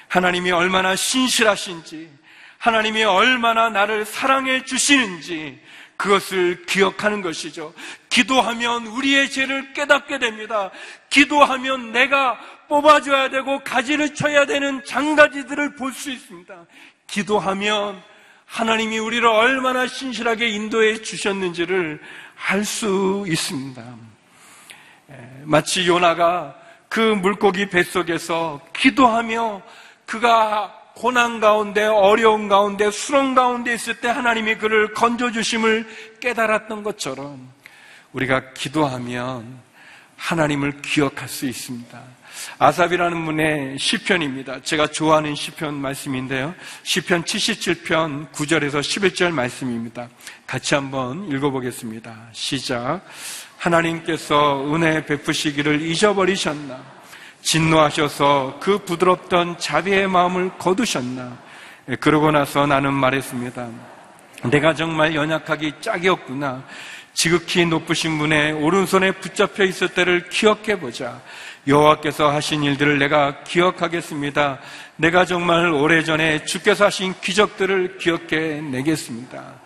하나님이 0.07 0.51
얼마나 0.51 0.95
신실하신지, 0.95 2.09
하나님이 2.57 3.03
얼마나 3.03 3.69
나를 3.69 4.05
사랑해 4.05 4.63
주시는지, 4.63 5.61
그것을 5.97 6.65
기억하는 6.65 7.21
것이죠. 7.21 7.73
기도하면 8.09 8.87
우리의 8.87 9.29
죄를 9.29 9.73
깨닫게 9.73 10.19
됩니다. 10.19 10.71
기도하면 11.09 11.91
내가 11.91 12.37
뽑아줘야 12.67 13.29
되고 13.29 13.59
가지를 13.63 14.13
쳐야 14.13 14.45
되는 14.45 14.83
장가지들을 14.83 15.75
볼 15.75 15.93
수 15.93 16.11
있습니다. 16.11 16.65
기도하면 17.07 18.01
하나님이 18.45 18.99
우리를 18.99 19.25
얼마나 19.25 19.87
신실하게 19.87 20.49
인도해 20.49 21.01
주셨는지를 21.01 22.01
알수 22.37 23.25
있습니다. 23.27 23.83
마치 25.43 25.87
요나가 25.87 26.55
그 26.89 26.99
물고기 26.99 27.69
뱃속에서 27.69 28.61
기도하며 28.73 29.61
그가 30.05 30.81
고난 30.95 31.39
가운데 31.39 31.83
어려운 31.83 32.47
가운데 32.47 32.89
수렁 32.89 33.35
가운데 33.35 33.73
있을 33.73 33.99
때 33.99 34.07
하나님이 34.07 34.55
그를 34.55 34.93
건져 34.93 35.31
주심을 35.31 36.17
깨달았던 36.21 36.83
것처럼 36.83 37.51
우리가 38.13 38.53
기도하면 38.53 39.59
하나님을 40.15 40.81
기억할 40.81 41.27
수 41.27 41.45
있습니다. 41.45 42.01
아삽이라는 42.57 43.25
분의 43.25 43.79
시편입니다. 43.79 44.61
제가 44.61 44.87
좋아하는 44.87 45.35
시편 45.35 45.73
말씀인데요. 45.75 46.53
시편 46.83 47.23
77편 47.23 48.31
9절에서 48.31 48.79
11절 48.79 49.31
말씀입니다. 49.31 50.07
같이 50.47 50.75
한번 50.75 51.29
읽어보겠습니다. 51.31 52.29
시작. 52.31 53.01
하나님께서 53.57 54.73
은혜 54.73 55.05
베푸시기를 55.05 55.81
잊어버리셨나? 55.81 56.95
진노하셔서 57.41 58.57
그 58.59 58.79
부드럽던 58.79 59.59
자비의 59.59 60.07
마음을 60.07 60.57
거두셨나? 60.57 61.37
예, 61.89 61.95
그러고 61.95 62.31
나서 62.31 62.65
나는 62.65 62.93
말했습니다. 62.93 63.69
내가 64.49 64.73
정말 64.73 65.13
연약하기 65.13 65.73
짝이 65.81 66.09
없구나. 66.09 66.63
지극히 67.13 67.65
높으신 67.65 68.17
분의 68.17 68.53
오른손에 68.53 69.11
붙잡혀 69.13 69.63
있을 69.63 69.89
때를 69.89 70.27
기억해 70.29 70.79
보자. 70.79 71.21
여호와께서 71.67 72.29
하신 72.29 72.63
일들을 72.63 72.99
내가 72.99 73.43
기억하겠습니다. 73.43 74.59
내가 74.97 75.25
정말 75.25 75.71
오래전에 75.71 76.45
주께서 76.45 76.85
하신 76.85 77.15
기적들을 77.21 77.97
기억해 77.97 78.61
내겠습니다. 78.61 79.61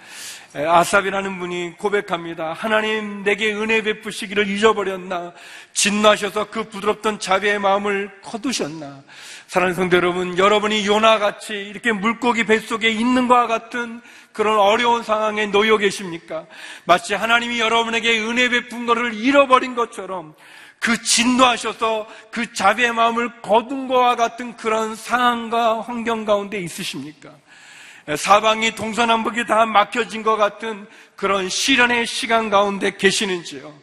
아삽이라는 0.55 1.37
분이 1.37 1.73
고백합니다. 1.77 2.53
하나님 2.53 3.23
내게 3.23 3.53
은혜 3.53 3.83
베푸시기를 3.83 4.47
잊어버렸나? 4.47 5.33
진노하셔서 5.73 6.49
그 6.49 6.63
부드럽던 6.63 7.19
자비의 7.19 7.59
마음을 7.59 8.09
거두셨나? 8.23 9.03
사랑하는 9.47 9.75
성도 9.75 9.97
여러분, 9.97 10.37
여러분이 10.37 10.87
요나같이 10.87 11.53
이렇게 11.53 11.91
물고기 11.91 12.45
뱃속에 12.45 12.89
있는 12.89 13.27
것과 13.27 13.47
같은 13.47 14.01
그런 14.31 14.57
어려운 14.57 15.03
상황에 15.03 15.47
놓여 15.47 15.77
계십니까? 15.77 16.45
마치 16.85 17.13
하나님이 17.13 17.59
여러분에게 17.59 18.19
은혜 18.19 18.49
베푼 18.49 18.85
것을 18.85 19.13
잃어버린 19.13 19.75
것처럼 19.75 20.33
그 20.79 21.01
진노하셔서 21.01 22.07
그 22.31 22.53
자비의 22.53 22.93
마음을 22.93 23.41
거둔 23.41 23.87
것과 23.87 24.15
같은 24.15 24.55
그런 24.55 24.95
상황과 24.95 25.81
환경 25.81 26.25
가운데 26.25 26.59
있으십니까? 26.59 27.31
사방이 28.17 28.75
동서남북이 28.75 29.45
다 29.45 29.65
막혀진 29.65 30.23
것 30.23 30.35
같은 30.37 30.87
그런 31.15 31.49
시련의 31.49 32.07
시간 32.07 32.49
가운데 32.49 32.95
계시는지요. 32.95 33.73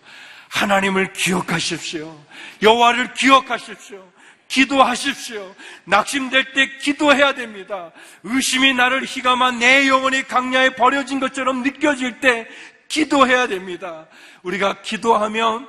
하나님을 0.48 1.12
기억하십시오. 1.12 2.18
여호와를 2.62 3.14
기억하십시오. 3.14 4.16
기도하십시오. 4.48 5.54
낙심될 5.84 6.52
때 6.54 6.78
기도해야 6.78 7.34
됩니다. 7.34 7.90
의심이 8.22 8.72
나를 8.74 9.04
희감한 9.04 9.58
내 9.58 9.86
영혼이 9.88 10.22
강야에 10.22 10.70
버려진 10.70 11.20
것처럼 11.20 11.62
느껴질 11.62 12.20
때 12.20 12.48
기도해야 12.88 13.48
됩니다. 13.48 14.06
우리가 14.42 14.82
기도하면 14.82 15.68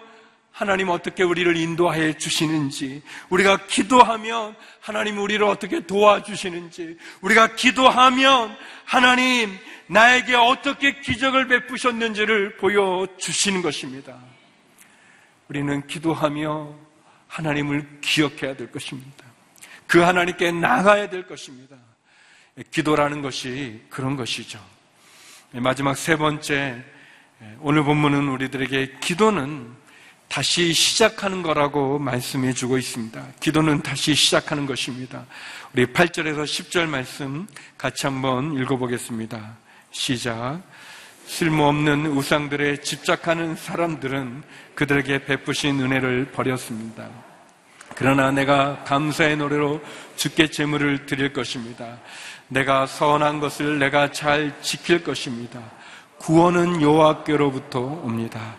하나님 0.57 0.89
어떻게 0.89 1.21
우리를 1.21 1.55
인도하여 1.55 2.13
주시는지, 2.13 3.03
우리가 3.29 3.67
기도하면 3.67 4.55
하나님 4.79 5.19
우리를 5.19 5.45
어떻게 5.45 5.85
도와주시는지, 5.85 6.97
우리가 7.21 7.53
기도하면 7.53 8.57
하나님 8.83 9.55
나에게 9.85 10.33
어떻게 10.33 10.99
기적을 10.99 11.47
베푸셨는지를 11.47 12.57
보여주시는 12.57 13.61
것입니다. 13.61 14.17
우리는 15.47 15.85
기도하며 15.85 16.73
하나님을 17.27 17.99
기억해야 18.01 18.55
될 18.55 18.71
것입니다. 18.71 19.25
그 19.85 19.99
하나님께 19.99 20.53
나가야 20.53 21.11
될 21.11 21.27
것입니다. 21.27 21.75
기도라는 22.71 23.21
것이 23.21 23.83
그런 23.91 24.15
것이죠. 24.15 24.59
마지막 25.51 25.95
세 25.95 26.15
번째, 26.15 26.83
오늘 27.59 27.83
본문은 27.83 28.27
우리들에게 28.27 28.97
기도는 29.01 29.85
다시 30.27 30.73
시작하는 30.73 31.41
거라고 31.41 31.99
말씀해 31.99 32.53
주고 32.53 32.77
있습니다. 32.77 33.23
기도는 33.39 33.81
다시 33.81 34.13
시작하는 34.13 34.65
것입니다. 34.65 35.25
우리 35.73 35.85
8절에서 35.85 36.43
10절 36.43 36.87
말씀 36.87 37.47
같이 37.77 38.05
한번 38.05 38.53
읽어보겠습니다. 38.59 39.57
시작. 39.91 40.61
쓸모없는 41.25 42.07
우상들에 42.07 42.77
집착하는 42.81 43.55
사람들은 43.55 44.43
그들에게 44.75 45.25
베푸신 45.25 45.79
은혜를 45.81 46.31
버렸습니다. 46.31 47.09
그러나 47.95 48.31
내가 48.31 48.83
감사의 48.83 49.37
노래로 49.37 49.81
주께 50.15 50.47
제물을 50.47 51.05
드릴 51.05 51.33
것입니다. 51.33 51.97
내가 52.47 52.85
선한 52.85 53.39
것을 53.39 53.79
내가 53.79 54.11
잘 54.11 54.53
지킬 54.61 55.03
것입니다. 55.03 55.59
구원은 56.19 56.81
여호와께로부터 56.81 57.79
옵니다. 57.79 58.55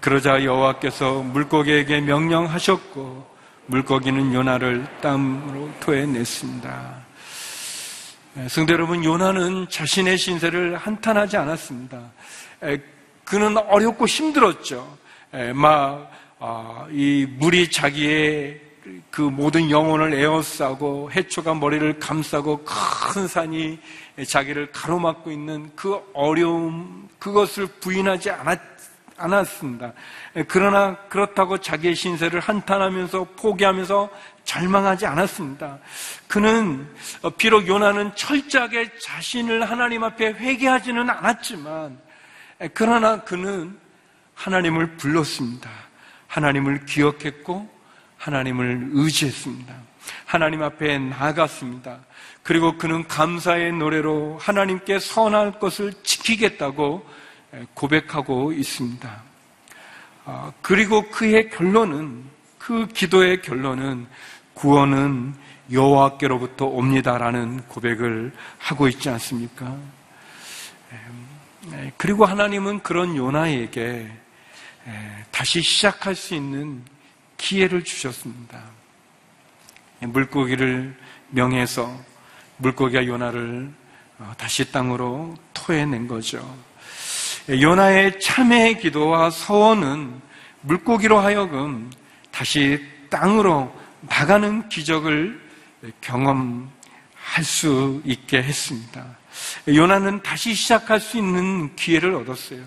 그러자 0.00 0.42
여호와께서 0.42 1.22
물고기에게 1.22 2.00
명령하셨고 2.00 3.30
물고기는 3.66 4.32
요나를 4.32 4.86
땀으로 5.02 5.70
토해냈습니다. 5.80 7.02
성대 8.48 8.72
여러분, 8.72 9.04
요나는 9.04 9.68
자신의 9.68 10.16
신세를 10.16 10.76
한탄하지 10.76 11.36
않았습니다. 11.36 12.00
그는 13.24 13.58
어렵고 13.58 14.06
힘들었죠. 14.06 14.96
막, 15.54 16.10
아, 16.38 16.86
이 16.90 17.26
물이 17.38 17.70
자기의 17.70 18.60
그 19.10 19.20
모든 19.20 19.70
영혼을 19.70 20.14
에워싸고 20.14 21.10
해초가 21.12 21.54
머리를 21.54 21.98
감싸고 21.98 22.64
큰 22.64 23.28
산이 23.28 23.78
자기를 24.26 24.72
가로막고 24.72 25.30
있는 25.30 25.70
그 25.76 26.00
어려움, 26.14 27.08
그것을 27.18 27.66
부인하지 27.66 28.30
않았, 28.30 28.58
않았습니다. 29.22 29.92
그러나 30.48 30.96
그렇다고 31.08 31.58
자기의 31.58 31.94
신세를 31.94 32.40
한탄하면서 32.40 33.28
포기하면서 33.36 34.10
절망하지 34.44 35.06
않았습니다. 35.06 35.78
그는 36.28 36.88
비록 37.38 37.66
요나는 37.66 38.14
철저하게 38.14 38.98
자신을 38.98 39.70
하나님 39.70 40.04
앞에 40.04 40.32
회개하지는 40.32 41.08
않았지만 41.08 41.98
그러나 42.74 43.22
그는 43.22 43.78
하나님을 44.34 44.96
불렀습니다. 44.96 45.70
하나님을 46.26 46.86
기억했고 46.86 47.68
하나님을 48.16 48.90
의지했습니다. 48.92 49.74
하나님 50.24 50.62
앞에 50.62 50.98
나아갔습니다. 50.98 52.00
그리고 52.42 52.76
그는 52.76 53.06
감사의 53.06 53.72
노래로 53.72 54.38
하나님께 54.40 54.98
선할 54.98 55.58
것을 55.58 55.92
지키겠다고 56.02 57.06
고백하고 57.74 58.52
있습니다. 58.52 59.22
아, 60.24 60.52
그리고 60.62 61.08
그의 61.10 61.50
결론은 61.50 62.24
그 62.58 62.86
기도의 62.86 63.42
결론은 63.42 64.06
구원은 64.54 65.34
여호와께로부터 65.70 66.66
옵니다라는 66.66 67.62
고백을 67.68 68.32
하고 68.58 68.88
있지 68.88 69.08
않습니까? 69.08 69.76
그리고 71.96 72.24
하나님은 72.24 72.80
그런 72.80 73.16
요나에게 73.16 74.10
다시 75.30 75.62
시작할 75.62 76.14
수 76.14 76.34
있는 76.34 76.82
기회를 77.36 77.82
주셨습니다. 77.84 78.62
물고기를 80.00 80.96
명해서 81.30 82.00
물고기가 82.58 83.06
요나를 83.06 83.72
어, 84.18 84.32
다시 84.36 84.70
땅으로 84.70 85.34
토해낸 85.52 86.06
거죠. 86.06 86.38
요나의 87.48 88.20
참회의 88.20 88.78
기도와 88.78 89.30
서원은 89.30 90.20
물고기로 90.60 91.18
하여금 91.18 91.90
다시 92.30 92.80
땅으로 93.10 93.74
나가는 94.02 94.68
기적을 94.68 95.40
경험할 96.00 96.68
수 97.42 98.00
있게 98.04 98.42
했습니다. 98.42 99.04
요나는 99.66 100.22
다시 100.22 100.54
시작할 100.54 101.00
수 101.00 101.18
있는 101.18 101.74
기회를 101.74 102.14
얻었어요. 102.14 102.60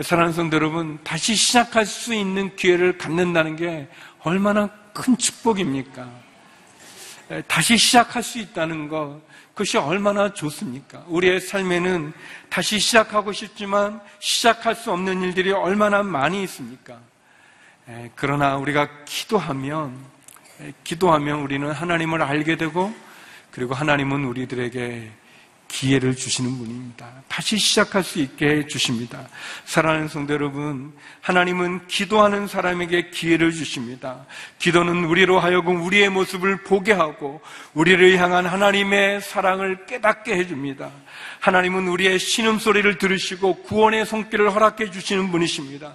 사랑하는 0.00 0.32
성도 0.32 0.56
여러분, 0.56 0.98
다시 1.04 1.34
시작할 1.34 1.86
수 1.86 2.12
있는 2.12 2.54
기회를 2.56 2.98
갖는다는 2.98 3.56
게 3.56 3.88
얼마나 4.20 4.68
큰 4.92 5.16
축복입니까? 5.16 6.08
다시 7.46 7.76
시작할 7.76 8.22
수 8.22 8.38
있다는 8.38 8.88
것, 8.88 9.20
그것이 9.56 9.78
얼마나 9.78 10.34
좋습니까? 10.34 11.02
우리의 11.06 11.40
삶에는 11.40 12.12
다시 12.50 12.78
시작하고 12.78 13.32
싶지만 13.32 14.02
시작할 14.18 14.74
수 14.74 14.92
없는 14.92 15.22
일들이 15.22 15.50
얼마나 15.50 16.02
많이 16.02 16.42
있습니까? 16.42 17.00
그러나 18.16 18.58
우리가 18.58 18.86
기도하면, 19.06 19.98
기도하면 20.84 21.40
우리는 21.40 21.72
하나님을 21.72 22.20
알게 22.20 22.56
되고, 22.56 22.94
그리고 23.50 23.72
하나님은 23.72 24.26
우리들에게 24.26 25.10
기회를 25.68 26.14
주시는 26.16 26.58
분입니다. 26.58 27.06
다시 27.28 27.58
시작할 27.58 28.02
수 28.02 28.18
있게 28.20 28.46
해 28.46 28.66
주십니다. 28.66 29.28
사랑하는 29.64 30.08
성도 30.08 30.32
여러분, 30.32 30.92
하나님은 31.20 31.86
기도하는 31.86 32.46
사람에게 32.46 33.10
기회를 33.10 33.52
주십니다. 33.52 34.24
기도는 34.58 35.04
우리로 35.04 35.38
하여금 35.38 35.82
우리의 35.82 36.08
모습을 36.08 36.62
보게 36.62 36.92
하고 36.92 37.40
우리를 37.74 38.16
향한 38.18 38.46
하나님의 38.46 39.20
사랑을 39.20 39.86
깨닫게 39.86 40.34
해 40.34 40.46
줍니다. 40.46 40.90
하나님은 41.40 41.88
우리의 41.88 42.18
신음소리를 42.18 42.98
들으시고 42.98 43.62
구원의 43.62 44.06
손길을 44.06 44.54
허락해 44.54 44.90
주시는 44.90 45.30
분이십니다. 45.30 45.94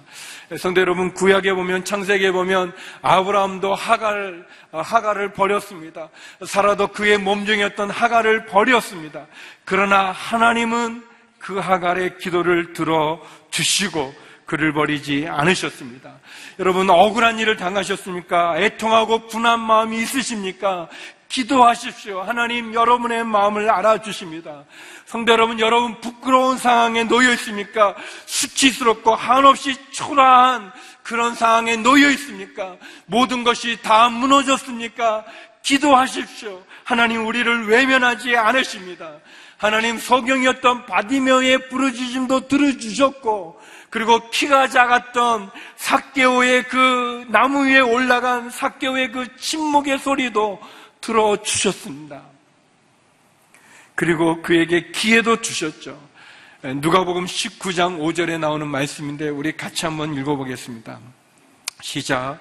성도 0.58 0.80
여러분, 0.80 1.12
구약에 1.14 1.52
보면, 1.52 1.84
창세기에 1.84 2.32
보면 2.32 2.72
아브라함도 3.02 3.74
하갈, 3.74 4.46
하갈을 4.72 5.32
버렸습니다. 5.32 6.08
살아도 6.46 6.88
그의 6.88 7.18
몸중이었던 7.18 7.90
하갈을 7.90 8.46
버렸습니다. 8.46 9.26
그러나 9.64 10.10
하나님은 10.12 11.04
그 11.38 11.58
하갈의 11.58 12.18
기도를 12.18 12.72
들어 12.72 13.20
주시고 13.50 14.14
그를 14.52 14.74
버리지 14.74 15.28
않으셨습니다. 15.30 16.12
여러분 16.58 16.90
억울한 16.90 17.38
일을 17.38 17.56
당하셨습니까? 17.56 18.58
애통하고 18.58 19.28
분한 19.28 19.58
마음이 19.60 19.96
있으십니까? 20.02 20.90
기도하십시오. 21.30 22.20
하나님 22.20 22.74
여러분의 22.74 23.24
마음을 23.24 23.70
알아주십니다. 23.70 24.64
성도 25.06 25.32
여러분, 25.32 25.58
여러분 25.58 25.98
부끄러운 26.02 26.58
상황에 26.58 27.04
놓여 27.04 27.32
있습니까? 27.32 27.94
수치스럽고 28.26 29.14
한없이 29.14 29.74
초라한 29.92 30.70
그런 31.02 31.34
상황에 31.34 31.76
놓여 31.76 32.10
있습니까? 32.10 32.76
모든 33.06 33.44
것이 33.44 33.78
다 33.80 34.10
무너졌습니까? 34.10 35.24
기도하십시오. 35.62 36.62
하나님 36.84 37.26
우리를 37.26 37.68
외면하지 37.68 38.36
않으십니다. 38.36 39.14
하나님 39.56 39.96
소경이었던 39.96 40.84
바디메오의 40.84 41.70
부르짖음도 41.70 42.48
들어주셨고 42.48 43.62
그리고 43.92 44.30
키가 44.30 44.68
작았던 44.68 45.50
사개오의 45.76 46.62
그 46.68 47.26
나무 47.28 47.66
위에 47.66 47.80
올라간 47.80 48.48
사개오의 48.48 49.12
그 49.12 49.36
침묵의 49.36 49.98
소리도 49.98 50.58
들어주셨습니다. 51.02 52.22
그리고 53.94 54.40
그에게 54.40 54.90
기회도 54.92 55.42
주셨죠. 55.42 56.00
누가복음 56.62 57.26
19장 57.26 57.98
5절에 57.98 58.40
나오는 58.40 58.66
말씀인데 58.66 59.28
우리 59.28 59.54
같이 59.54 59.84
한번 59.84 60.14
읽어보겠습니다. 60.14 60.98
시작. 61.82 62.40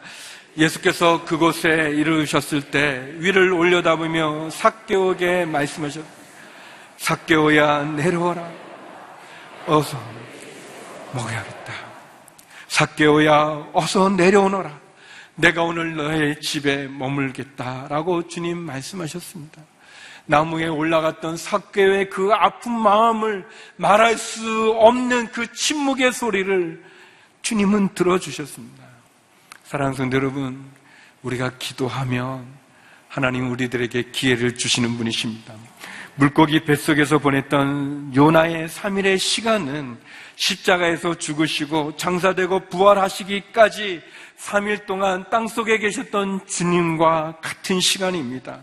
예수께서 0.57 1.25
그곳에 1.25 1.67
이르셨을 1.67 2.71
때 2.71 3.11
위를 3.17 3.51
올려다보며 3.51 4.51
삭개오에게 4.51 5.43
말씀하셨. 5.43 6.01
삭개오야 6.95 7.83
내려와라. 7.83 8.49
어서 9.67 10.20
먹어야겠다. 11.13 11.73
삭개오야 12.67 13.69
어서 13.73 14.09
내려오너라. 14.09 14.79
내가 15.35 15.63
오늘 15.63 15.95
너의 15.95 16.39
집에 16.41 16.87
머물겠다라고 16.87 18.27
주님 18.27 18.57
말씀하셨습니다. 18.57 19.61
나무에 20.25 20.67
올라갔던 20.67 21.35
삭개의 21.35 22.09
그 22.09 22.31
아픈 22.33 22.71
마음을 22.71 23.47
말할 23.75 24.17
수 24.17 24.71
없는 24.77 25.31
그 25.31 25.51
침묵의 25.51 26.13
소리를 26.13 26.83
주님은 27.41 27.95
들어주셨습니다. 27.95 28.83
사랑하는 29.63 29.97
성도 29.97 30.17
여러분, 30.17 30.63
우리가 31.23 31.57
기도하면 31.57 32.45
하나님 33.07 33.51
우리들에게 33.51 34.11
기회를 34.11 34.55
주시는 34.55 34.97
분이십니다. 34.97 35.53
물고기 36.21 36.63
뱃속에서 36.63 37.17
보냈던 37.17 38.15
요나의 38.15 38.67
3일의 38.67 39.17
시간은 39.17 39.97
십자가에서 40.35 41.15
죽으시고 41.15 41.97
장사되고 41.97 42.67
부활하시기까지 42.69 44.03
3일 44.37 44.85
동안 44.85 45.25
땅 45.31 45.47
속에 45.47 45.79
계셨던 45.79 46.45
주님과 46.45 47.37
같은 47.41 47.79
시간입니다. 47.79 48.59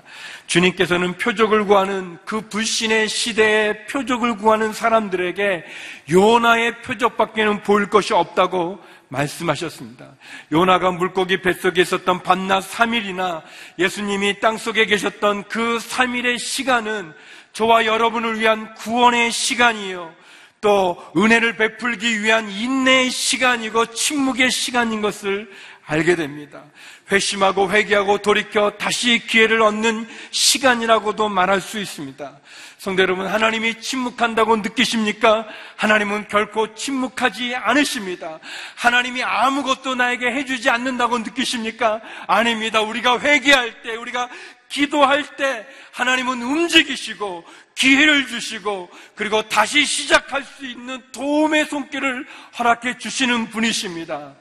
주님께서는 0.46 1.14
표적을 1.18 1.64
구하는 1.64 2.18
그 2.24 2.42
불신의 2.42 3.08
시대에 3.08 3.86
표적을 3.86 4.36
구하는 4.36 4.72
사람들에게 4.72 5.64
요나의 6.12 6.82
표적밖에는 6.82 7.64
보일 7.64 7.90
것이 7.90 8.14
없다고 8.14 8.78
말씀하셨습니다. 9.08 10.14
요나가 10.52 10.90
물고기 10.90 11.40
뱃속에 11.40 11.82
있었던 11.82 12.22
밤낮 12.22 12.60
3일이나 12.70 13.42
예수님이 13.78 14.40
땅속에 14.40 14.86
계셨던 14.86 15.44
그 15.44 15.78
3일의 15.78 16.38
시간은 16.38 17.12
저와 17.52 17.86
여러분을 17.86 18.38
위한 18.38 18.74
구원의 18.74 19.32
시간이요. 19.32 20.14
또 20.60 21.02
은혜를 21.16 21.56
베풀기 21.56 22.22
위한 22.22 22.50
인내의 22.50 23.10
시간이고 23.10 23.86
침묵의 23.86 24.50
시간인 24.50 25.00
것을 25.00 25.48
알게 25.88 26.16
됩니다. 26.16 26.62
회심하고 27.10 27.72
회개하고 27.72 28.18
돌이켜 28.18 28.72
다시 28.72 29.18
기회를 29.26 29.62
얻는 29.62 30.06
시간이라고도 30.30 31.30
말할 31.30 31.62
수 31.62 31.78
있습니다. 31.78 32.38
성대 32.76 33.02
여러분, 33.02 33.26
하나님이 33.26 33.80
침묵한다고 33.80 34.58
느끼십니까? 34.58 35.46
하나님은 35.76 36.28
결코 36.28 36.74
침묵하지 36.74 37.56
않으십니다. 37.56 38.38
하나님이 38.76 39.22
아무것도 39.24 39.94
나에게 39.94 40.26
해주지 40.26 40.68
않는다고 40.68 41.18
느끼십니까? 41.20 42.02
아닙니다. 42.26 42.82
우리가 42.82 43.18
회개할 43.18 43.82
때, 43.82 43.96
우리가 43.96 44.28
기도할 44.68 45.24
때 45.36 45.66
하나님은 45.92 46.42
움직이시고 46.42 47.44
기회를 47.74 48.26
주시고 48.26 48.90
그리고 49.14 49.40
다시 49.48 49.86
시작할 49.86 50.44
수 50.44 50.66
있는 50.66 51.02
도움의 51.12 51.64
손길을 51.64 52.26
허락해 52.58 52.98
주시는 52.98 53.48
분이십니다. 53.48 54.34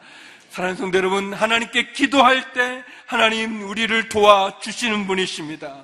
사랑하는 0.58 0.76
성도 0.76 0.98
여러분, 0.98 1.34
하나님께 1.34 1.92
기도할 1.92 2.52
때 2.54 2.84
하나님 3.06 3.70
우리를 3.70 4.10
도와주시는 4.10 5.06
분이십니다. 5.06 5.84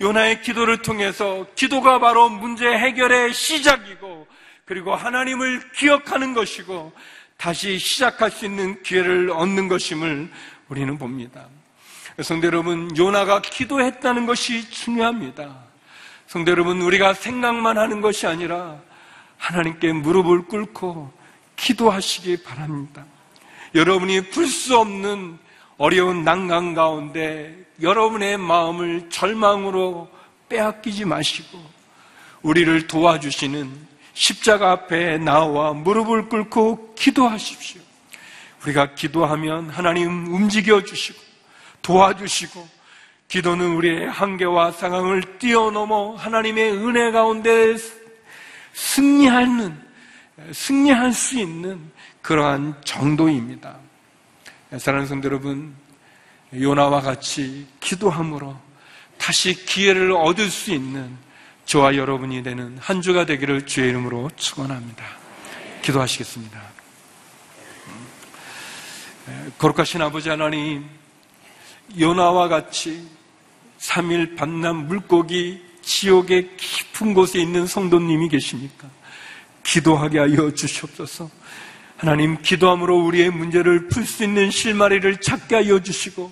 요나의 0.00 0.40
기도를 0.40 0.82
통해서 0.82 1.44
기도가 1.56 1.98
바로 1.98 2.28
문제 2.28 2.64
해결의 2.64 3.34
시작이고 3.34 4.28
그리고 4.66 4.94
하나님을 4.94 5.72
기억하는 5.72 6.32
것이고 6.32 6.92
다시 7.36 7.76
시작할 7.76 8.30
수 8.30 8.44
있는 8.44 8.80
기회를 8.84 9.32
얻는 9.32 9.66
것임을 9.66 10.30
우리는 10.68 10.96
봅니다. 10.96 11.48
성도 12.22 12.46
여러분, 12.46 12.96
요나가 12.96 13.42
기도했다는 13.42 14.26
것이 14.26 14.70
중요합니다. 14.70 15.56
성도 16.28 16.52
여러분, 16.52 16.80
우리가 16.82 17.14
생각만 17.14 17.78
하는 17.78 18.00
것이 18.00 18.28
아니라 18.28 18.80
하나님께 19.38 19.92
무릎을 19.92 20.42
꿇고 20.44 21.12
기도하시기 21.56 22.44
바랍니다. 22.44 23.04
여러분이 23.74 24.30
풀 24.30 24.46
수 24.46 24.78
없는 24.78 25.38
어려운 25.78 26.22
난강 26.22 26.74
가운데 26.74 27.66
여러분의 27.82 28.38
마음을 28.38 29.10
절망으로 29.10 30.08
빼앗기지 30.48 31.04
마시고 31.04 31.60
우리를 32.42 32.86
도와주시는 32.86 33.94
십자가 34.12 34.70
앞에 34.70 35.18
나와 35.18 35.72
무릎을 35.72 36.28
꿇고 36.28 36.94
기도하십시오. 36.94 37.82
우리가 38.62 38.94
기도하면 38.94 39.70
하나님 39.70 40.32
움직여 40.32 40.84
주시고 40.84 41.18
도와주시고 41.82 42.68
기도는 43.26 43.74
우리의 43.74 44.08
한계와 44.08 44.70
상황을 44.70 45.38
뛰어넘어 45.40 46.14
하나님의 46.14 46.72
은혜 46.72 47.10
가운데 47.10 47.74
승리하는 48.72 49.76
승리할 50.52 51.12
수 51.12 51.38
있는 51.40 51.80
그러한 52.24 52.74
정도입니다. 52.84 53.76
사랑하는 54.78 55.06
성도 55.06 55.28
여러분, 55.28 55.74
요나와 56.54 57.02
같이 57.02 57.66
기도함으로 57.80 58.56
다시 59.18 59.54
기회를 59.66 60.12
얻을 60.12 60.50
수 60.50 60.72
있는 60.72 61.14
저와 61.66 61.96
여러분이 61.96 62.42
되는 62.42 62.78
한 62.80 63.02
주가 63.02 63.26
되기를 63.26 63.66
주의 63.66 63.90
이름으로 63.90 64.30
축원합니다. 64.36 65.04
기도하시겠습니다. 65.82 66.62
거룩하신 69.58 70.00
아버지 70.00 70.30
하나님, 70.30 70.88
요나와 71.98 72.48
같이 72.48 73.06
3일 73.80 74.34
반남 74.34 74.88
물고기 74.88 75.62
지옥의 75.82 76.56
깊은 76.56 77.12
곳에 77.12 77.38
있는 77.38 77.66
성도님이 77.66 78.30
계십니까? 78.30 78.88
기도하게 79.62 80.20
하여 80.20 80.50
주시옵소서. 80.54 81.30
하나님 81.96 82.40
기도함으로 82.42 82.98
우리의 83.04 83.30
문제를 83.30 83.88
풀 83.88 84.04
수 84.04 84.24
있는 84.24 84.50
실마리를 84.50 85.20
찾게 85.20 85.54
하여 85.54 85.80
주시고 85.80 86.30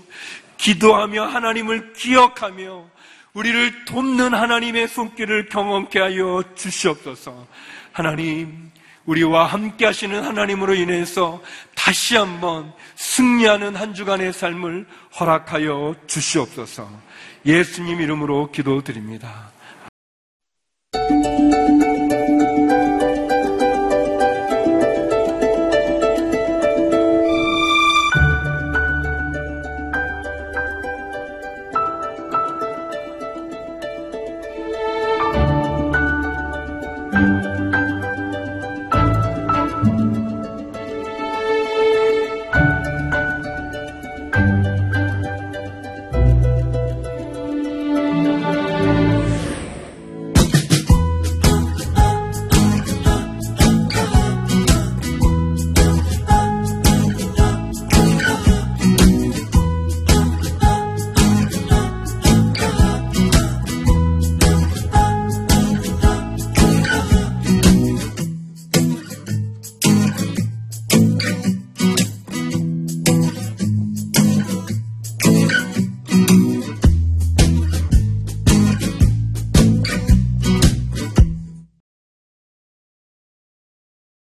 기도하며 0.57 1.27
하나님을 1.27 1.93
기억하며 1.93 2.91
우리를 3.35 3.85
돕는 3.87 4.35
하나님의 4.35 4.89
손길을 4.89 5.49
경험케 5.49 5.99
하여 5.99 6.43
주시옵소서. 6.55 7.47
하나님 7.93 8.71
우리와 9.07 9.47
함께 9.47 9.87
하시는 9.87 10.23
하나님으로 10.23 10.75
인해서 10.75 11.43
다시 11.75 12.17
한번 12.17 12.73
승리하는 12.97 13.75
한 13.75 13.95
주간의 13.95 14.33
삶을 14.33 14.87
허락하여 15.19 15.97
주시옵소서. 16.07 16.89
예수님 17.45 18.01
이름으로 18.01 18.51
기도드립니다. 18.53 19.52